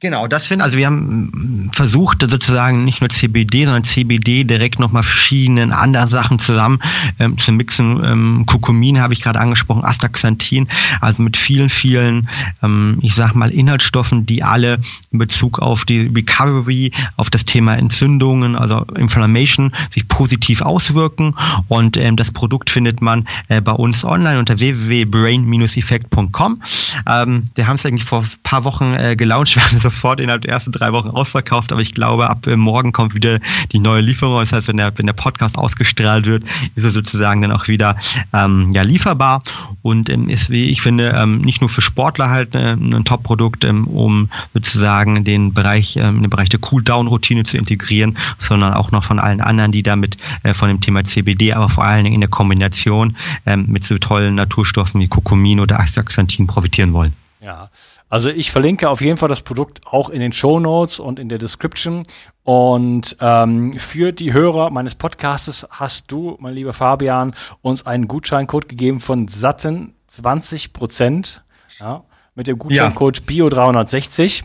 Genau, 0.00 0.28
das 0.28 0.46
finden, 0.46 0.62
also 0.62 0.78
wir 0.78 0.86
haben 0.86 1.72
versucht 1.74 2.20
sozusagen 2.20 2.84
nicht 2.84 3.00
nur 3.00 3.10
CBD, 3.10 3.64
sondern 3.64 3.82
CBD 3.82 4.44
direkt 4.44 4.78
nochmal 4.78 5.02
verschiedenen 5.02 5.72
anderen 5.72 6.06
Sachen 6.06 6.38
zusammen 6.38 6.78
ähm, 7.18 7.36
zu 7.36 7.50
mixen. 7.50 8.04
Ähm, 8.04 8.44
Kurkumin 8.46 9.00
habe 9.00 9.12
ich 9.12 9.22
gerade 9.22 9.40
angesprochen, 9.40 9.82
Astaxanthin, 9.82 10.68
also 11.00 11.20
mit 11.20 11.36
vielen, 11.36 11.68
vielen, 11.68 12.28
ähm, 12.62 12.98
ich 13.02 13.16
sag 13.16 13.34
mal, 13.34 13.50
Inhaltsstoffen, 13.50 14.24
die 14.24 14.44
alle 14.44 14.78
in 15.10 15.18
Bezug 15.18 15.58
auf 15.58 15.84
die 15.84 16.02
Recovery, 16.02 16.92
auf 17.16 17.28
das 17.28 17.44
Thema 17.44 17.76
Entzündungen, 17.76 18.54
also 18.54 18.84
Inflammation, 18.96 19.72
sich 19.90 20.06
positiv 20.06 20.62
auswirken. 20.62 21.34
Und 21.66 21.96
ähm, 21.96 22.14
das 22.14 22.30
Produkt 22.30 22.70
findet 22.70 23.02
man 23.02 23.26
äh, 23.48 23.60
bei 23.60 23.72
uns 23.72 24.04
online 24.04 24.38
unter 24.38 24.60
www.brain-effekt.com. 24.60 26.62
Ähm, 27.08 27.46
wir 27.56 27.66
haben 27.66 27.76
es 27.76 27.84
eigentlich 27.84 28.04
vor 28.04 28.22
ein 28.22 28.28
paar 28.44 28.62
Wochen 28.62 28.94
äh, 28.94 29.16
gelauncht. 29.16 29.58
sofort 29.90 30.20
innerhalb 30.20 30.42
der 30.42 30.52
ersten 30.52 30.72
drei 30.72 30.92
Wochen 30.92 31.08
ausverkauft, 31.08 31.72
aber 31.72 31.80
ich 31.80 31.94
glaube, 31.94 32.28
ab 32.28 32.46
äh, 32.46 32.56
morgen 32.56 32.92
kommt 32.92 33.14
wieder 33.14 33.38
die 33.72 33.78
neue 33.78 34.02
Lieferung. 34.02 34.40
Das 34.40 34.52
heißt, 34.52 34.68
wenn 34.68 34.76
der, 34.76 34.96
wenn 34.96 35.06
der 35.06 35.14
Podcast 35.14 35.56
ausgestrahlt 35.56 36.26
wird, 36.26 36.44
ist 36.74 36.84
er 36.84 36.90
sozusagen 36.90 37.40
dann 37.40 37.52
auch 37.52 37.68
wieder 37.68 37.96
ähm, 38.32 38.68
ja, 38.70 38.82
lieferbar 38.82 39.42
und 39.82 40.10
ähm, 40.10 40.28
ist, 40.28 40.50
wie 40.50 40.70
ich 40.70 40.82
finde, 40.82 41.14
ähm, 41.16 41.40
nicht 41.40 41.60
nur 41.60 41.70
für 41.70 41.80
Sportler 41.80 42.30
halt 42.30 42.54
äh, 42.54 42.72
ein 42.72 43.04
Top-Produkt, 43.04 43.64
ähm, 43.64 43.86
um 43.86 44.28
sozusagen 44.54 45.24
den 45.24 45.54
Bereich, 45.54 45.96
ähm, 45.96 46.22
den 46.22 46.30
Bereich 46.30 46.48
der 46.50 46.60
Cool-Down-Routine 46.70 47.44
zu 47.44 47.56
integrieren, 47.56 48.18
sondern 48.38 48.74
auch 48.74 48.90
noch 48.90 49.04
von 49.04 49.18
allen 49.18 49.40
anderen, 49.40 49.72
die 49.72 49.82
damit 49.82 50.16
äh, 50.42 50.52
von 50.54 50.68
dem 50.68 50.80
Thema 50.80 51.04
CBD, 51.04 51.54
aber 51.54 51.68
vor 51.68 51.84
allen 51.84 52.04
Dingen 52.04 52.14
in 52.14 52.20
der 52.20 52.30
Kombination 52.30 53.16
ähm, 53.46 53.66
mit 53.68 53.84
so 53.84 53.96
tollen 53.98 54.34
Naturstoffen 54.34 55.00
wie 55.00 55.08
Kokumin 55.08 55.60
oder 55.60 55.80
Astaxanthin 55.80 56.46
profitieren 56.46 56.92
wollen. 56.92 57.14
Ja, 57.40 57.70
also 58.08 58.30
ich 58.30 58.50
verlinke 58.50 58.88
auf 58.88 59.00
jeden 59.00 59.16
Fall 59.16 59.28
das 59.28 59.42
Produkt 59.42 59.86
auch 59.86 60.08
in 60.10 60.20
den 60.20 60.32
Show 60.32 60.58
Notes 60.58 60.98
und 60.98 61.18
in 61.18 61.28
der 61.28 61.38
Description. 61.38 62.02
Und 62.42 63.16
ähm, 63.20 63.78
für 63.78 64.12
die 64.12 64.32
Hörer 64.32 64.70
meines 64.70 64.94
Podcastes 64.94 65.66
hast 65.70 66.10
du, 66.10 66.36
mein 66.40 66.54
lieber 66.54 66.72
Fabian, 66.72 67.34
uns 67.62 67.86
einen 67.86 68.08
Gutscheincode 68.08 68.68
gegeben 68.68 69.00
von 69.00 69.28
satten 69.28 69.94
20 70.08 70.72
Prozent. 70.72 71.42
Ja, 71.78 72.02
mit 72.34 72.46
dem 72.46 72.58
Gutscheincode 72.58 73.18
ja. 73.18 73.46
Bio360. 73.46 74.44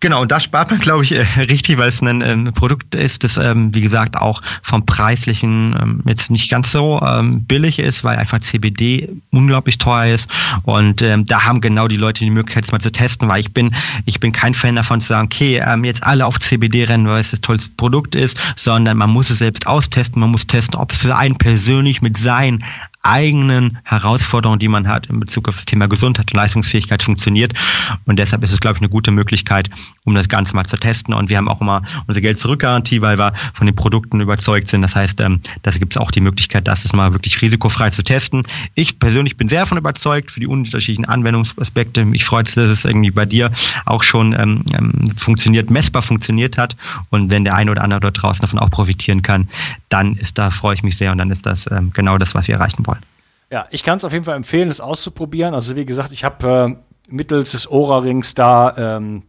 Genau, 0.00 0.22
und 0.22 0.30
da 0.30 0.40
spart 0.40 0.70
man, 0.70 0.78
glaube 0.78 1.04
ich, 1.04 1.12
äh, 1.12 1.24
richtig, 1.48 1.78
weil 1.78 1.88
es 1.88 2.00
ein 2.02 2.22
ähm, 2.22 2.44
Produkt 2.54 2.94
ist, 2.94 3.24
das, 3.24 3.38
ähm, 3.38 3.74
wie 3.74 3.80
gesagt, 3.80 4.16
auch 4.16 4.42
vom 4.62 4.86
Preislichen 4.86 5.74
ähm, 5.80 6.02
jetzt 6.06 6.30
nicht 6.30 6.50
ganz 6.50 6.70
so 6.70 7.00
ähm, 7.02 7.44
billig 7.44 7.78
ist, 7.78 8.04
weil 8.04 8.16
einfach 8.16 8.40
CBD 8.40 9.08
unglaublich 9.30 9.78
teuer 9.78 10.14
ist. 10.14 10.30
Und 10.62 11.02
ähm, 11.02 11.24
da 11.24 11.44
haben 11.44 11.60
genau 11.60 11.88
die 11.88 11.96
Leute 11.96 12.24
die 12.24 12.30
Möglichkeit, 12.30 12.64
es 12.64 12.72
mal 12.72 12.80
zu 12.80 12.92
testen, 12.92 13.28
weil 13.28 13.40
ich 13.40 13.52
bin, 13.52 13.74
ich 14.04 14.20
bin 14.20 14.32
kein 14.32 14.54
Fan 14.54 14.76
davon 14.76 15.00
zu 15.00 15.08
sagen, 15.08 15.26
okay, 15.26 15.62
ähm, 15.64 15.84
jetzt 15.84 16.04
alle 16.04 16.26
auf 16.26 16.38
CBD 16.38 16.84
rennen, 16.84 17.08
weil 17.08 17.20
es 17.20 17.30
das 17.30 17.40
tollste 17.40 17.70
Produkt 17.76 18.14
ist, 18.14 18.38
sondern 18.56 18.96
man 18.96 19.10
muss 19.10 19.30
es 19.30 19.38
selbst 19.38 19.66
austesten, 19.66 20.20
man 20.20 20.30
muss 20.30 20.46
testen, 20.46 20.78
ob 20.78 20.92
es 20.92 20.98
für 20.98 21.16
einen 21.16 21.36
persönlich 21.36 22.02
mit 22.02 22.16
seinen 22.16 22.62
eigenen 23.06 23.78
Herausforderungen, 23.84 24.58
die 24.58 24.68
man 24.68 24.88
hat 24.88 25.06
in 25.06 25.20
Bezug 25.20 25.48
auf 25.48 25.54
das 25.54 25.64
Thema 25.64 25.86
Gesundheit 25.86 26.32
und 26.32 26.36
Leistungsfähigkeit 26.36 27.02
funktioniert. 27.02 27.54
Und 28.04 28.18
deshalb 28.18 28.42
ist 28.42 28.52
es, 28.52 28.60
glaube 28.60 28.76
ich, 28.76 28.82
eine 28.82 28.88
gute 28.88 29.12
Möglichkeit, 29.12 29.55
um 30.04 30.14
das 30.14 30.28
Ganze 30.28 30.54
mal 30.54 30.64
zu 30.64 30.76
testen. 30.76 31.14
Und 31.14 31.30
wir 31.30 31.36
haben 31.36 31.48
auch 31.48 31.60
immer 31.60 31.82
unsere 32.06 32.22
Geld-Zurück-Garantie, 32.22 33.02
weil 33.02 33.18
wir 33.18 33.32
von 33.54 33.66
den 33.66 33.74
Produkten 33.74 34.20
überzeugt 34.20 34.68
sind. 34.68 34.82
Das 34.82 34.96
heißt, 34.96 35.20
ähm, 35.20 35.40
da 35.62 35.70
gibt 35.72 35.94
es 35.94 35.98
auch 35.98 36.10
die 36.10 36.20
Möglichkeit, 36.20 36.68
das 36.68 36.84
ist 36.84 36.94
mal 36.94 37.12
wirklich 37.12 37.40
risikofrei 37.42 37.90
zu 37.90 38.02
testen. 38.02 38.44
Ich 38.74 38.98
persönlich 38.98 39.36
bin 39.36 39.48
sehr 39.48 39.60
davon 39.60 39.78
überzeugt 39.78 40.30
für 40.30 40.40
die 40.40 40.46
unterschiedlichen 40.46 41.04
Anwendungsaspekte. 41.04 42.04
Mich 42.04 42.24
freut 42.24 42.48
es, 42.48 42.54
dass 42.54 42.70
es 42.70 42.84
irgendwie 42.84 43.10
bei 43.10 43.26
dir 43.26 43.50
auch 43.84 44.02
schon 44.02 44.32
ähm, 44.32 44.64
ähm, 44.72 45.04
funktioniert, 45.16 45.70
messbar 45.70 46.02
funktioniert 46.02 46.56
hat. 46.56 46.76
Und 47.10 47.30
wenn 47.30 47.44
der 47.44 47.54
eine 47.54 47.70
oder 47.70 47.82
andere 47.82 48.00
dort 48.00 48.22
draußen 48.22 48.42
davon 48.42 48.58
auch 48.58 48.70
profitieren 48.70 49.22
kann, 49.22 49.48
dann 49.88 50.16
ist 50.16 50.38
da, 50.38 50.50
freue 50.50 50.74
ich 50.74 50.82
mich 50.82 50.96
sehr 50.96 51.12
und 51.12 51.18
dann 51.18 51.30
ist 51.30 51.46
das 51.46 51.70
ähm, 51.70 51.90
genau 51.92 52.18
das, 52.18 52.34
was 52.34 52.48
wir 52.48 52.54
erreichen 52.54 52.86
wollen. 52.86 53.00
Ja, 53.50 53.66
ich 53.70 53.84
kann 53.84 53.96
es 53.96 54.04
auf 54.04 54.12
jeden 54.12 54.24
Fall 54.24 54.36
empfehlen, 54.36 54.68
es 54.68 54.80
auszuprobieren. 54.80 55.54
Also 55.54 55.76
wie 55.76 55.84
gesagt, 55.84 56.12
ich 56.12 56.24
habe 56.24 56.76
äh, 56.76 57.12
mittels 57.12 57.52
des 57.52 57.70
Ora-Rings 57.70 58.34
da 58.34 58.96
ähm, 58.96 59.22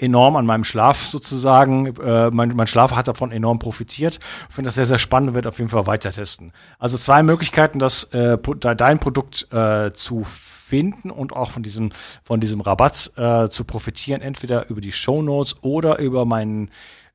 enorm 0.00 0.36
an 0.36 0.46
meinem 0.46 0.64
Schlaf 0.64 1.04
sozusagen, 1.04 1.94
äh, 1.96 2.30
mein, 2.30 2.54
mein 2.56 2.66
Schlaf 2.66 2.92
hat 2.92 3.08
davon 3.08 3.32
enorm 3.32 3.58
profitiert. 3.58 4.18
Ich 4.48 4.54
finde 4.54 4.68
das 4.68 4.74
sehr, 4.74 4.86
sehr 4.86 4.98
spannend 4.98 5.30
und 5.30 5.34
werde 5.34 5.48
auf 5.48 5.58
jeden 5.58 5.70
Fall 5.70 5.86
weiter 5.86 6.10
testen. 6.10 6.52
Also 6.78 6.96
zwei 6.96 7.22
Möglichkeiten, 7.22 7.78
das 7.78 8.04
äh, 8.12 8.38
dein 8.76 8.98
Produkt 8.98 9.52
äh, 9.52 9.92
zu 9.92 10.24
finden 10.24 11.10
und 11.10 11.32
auch 11.34 11.50
von 11.50 11.62
diesem, 11.62 11.90
von 12.22 12.40
diesem 12.40 12.60
Rabatt 12.60 13.12
äh, 13.16 13.48
zu 13.48 13.64
profitieren, 13.64 14.22
entweder 14.22 14.70
über 14.70 14.80
die 14.80 14.92
Show 14.92 15.20
Notes 15.20 15.56
oder 15.62 15.98
über 15.98 16.24
meinen 16.24 16.70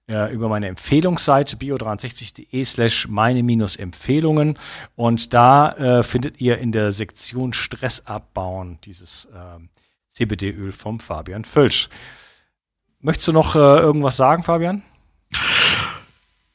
äh, 0.08 0.32
über 0.32 0.50
meine 0.50 0.68
Empfehlungsseite 0.68 1.56
bio63.de 1.56 2.64
slash 2.64 3.08
meine-empfehlungen 3.08 4.60
und 4.96 5.34
da 5.34 5.72
äh, 5.72 6.04
findet 6.04 6.40
ihr 6.40 6.60
in 6.60 6.72
der 6.72 6.92
Sektion 6.92 7.54
Stress 7.54 8.06
abbauen 8.06 8.78
dieses 8.84 9.26
äh, 9.26 9.60
CBD-Öl 10.12 10.72
vom 10.72 11.00
Fabian 11.00 11.44
Völsch. 11.44 11.90
Möchtest 13.06 13.28
du 13.28 13.34
noch 13.34 13.56
äh, 13.56 13.60
irgendwas 13.60 14.18
sagen, 14.18 14.42
Fabian? 14.42 14.82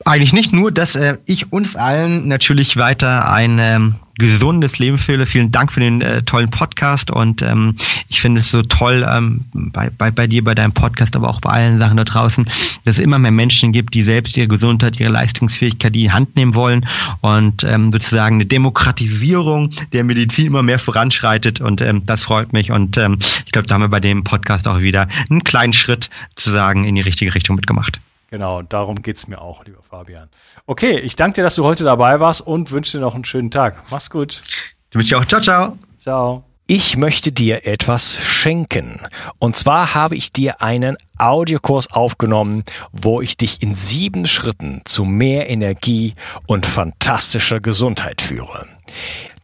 Eigentlich 0.05 0.33
nicht 0.33 0.53
nur, 0.53 0.73
dass 0.73 0.97
äh, 0.97 1.19
ich 1.25 1.53
uns 1.53 1.77
allen 1.77 2.27
natürlich 2.27 2.77
weiter 2.77 3.33
ein 3.33 3.61
ähm, 3.61 3.95
gesundes 4.21 4.79
Leben 4.79 4.99
fühle. 4.99 5.25
Vielen 5.25 5.51
Dank 5.51 5.73
für 5.73 5.81
den 5.81 6.03
äh, 6.03 6.23
tollen 6.23 6.51
Podcast 6.51 7.11
und 7.11 7.41
ähm, 7.41 7.75
ich 8.09 8.21
finde 8.21 8.43
es 8.43 8.51
so 8.51 8.63
toll 8.63 9.05
ähm, 9.09 9.47
bei, 9.53 9.91
bei, 9.91 10.11
bei 10.11 10.27
dir, 10.27 10.45
bei 10.45 10.55
deinem 10.55 10.73
Podcast, 10.73 11.17
aber 11.17 11.31
auch 11.31 11.41
bei 11.41 11.51
allen 11.51 11.79
Sachen 11.79 11.97
da 11.97 12.05
draußen, 12.05 12.45
dass 12.85 12.99
es 12.99 12.99
immer 12.99 13.19
mehr 13.19 13.31
Menschen 13.31 13.73
gibt, 13.73 13.95
die 13.95 14.03
selbst 14.03 14.37
ihre 14.37 14.47
Gesundheit, 14.47 15.01
ihre 15.01 15.11
Leistungsfähigkeit 15.11 15.97
in 15.97 16.03
die 16.03 16.13
Hand 16.13 16.37
nehmen 16.37 16.55
wollen 16.55 16.87
und 17.23 17.65
ähm, 17.65 17.91
sozusagen 17.93 18.37
eine 18.37 18.47
Demokratisierung 18.47 19.71
der 19.93 20.05
Medizin 20.05 20.47
immer 20.47 20.63
mehr 20.63 20.79
voranschreitet 20.79 21.63
und 21.63 21.81
ähm, 21.81 22.05
das 22.05 22.21
freut 22.21 22.53
mich 22.53 22.71
und 22.71 22.99
ähm, 22.99 23.17
ich 23.47 23.53
glaube, 23.53 23.67
da 23.67 23.75
haben 23.75 23.83
wir 23.83 23.89
bei 23.89 24.01
dem 24.01 24.23
Podcast 24.23 24.69
auch 24.69 24.81
wieder 24.81 25.09
einen 25.31 25.45
kleinen 25.45 25.73
Schritt 25.73 26.11
zu 26.37 26.51
sagen 26.51 26.85
in 26.85 26.95
die 26.95 27.01
richtige 27.01 27.35
Richtung 27.35 27.57
mitgemacht. 27.57 28.01
Genau, 28.31 28.63
darum 28.63 29.03
geht's 29.03 29.27
mir 29.27 29.41
auch, 29.41 29.65
lieber 29.65 29.83
Fabian. 29.83 30.29
Okay, 30.67 30.99
ich 31.01 31.17
danke 31.17 31.37
dir, 31.37 31.43
dass 31.43 31.57
du 31.57 31.65
heute 31.65 31.83
dabei 31.83 32.21
warst 32.21 32.41
und 32.43 32.71
wünsche 32.71 32.97
dir 32.99 33.03
noch 33.03 33.17
einen 33.17 33.25
schönen 33.25 33.51
Tag. 33.51 33.83
Mach's 33.91 34.09
gut. 34.09 34.43
Du 34.91 34.99
wünsche 34.99 35.15
dir 35.15 35.21
auch. 35.21 35.25
Ciao, 35.25 35.41
ciao. 35.41 35.77
Ciao. 35.99 36.45
Ich 36.69 36.97
möchte 36.97 37.33
dir 37.33 37.67
etwas 37.67 38.17
schenken. 38.23 39.01
Und 39.41 39.57
zwar 39.57 39.95
habe 39.95 40.15
ich 40.15 40.33
dir 40.33 40.63
einen 40.63 40.97
Audiokurs 41.19 41.91
aufgenommen, 41.91 42.63
wo 42.93 43.21
ich 43.21 43.37
dich 43.37 43.61
in 43.61 43.75
sieben 43.75 44.29
Schritten 44.29 44.83
zu 44.85 45.05
mehr 45.05 45.51
Energie 45.51 46.15
und 46.47 46.67
fantastischer 46.67 47.59
Gesundheit 47.59 48.23
führe. 48.23 48.69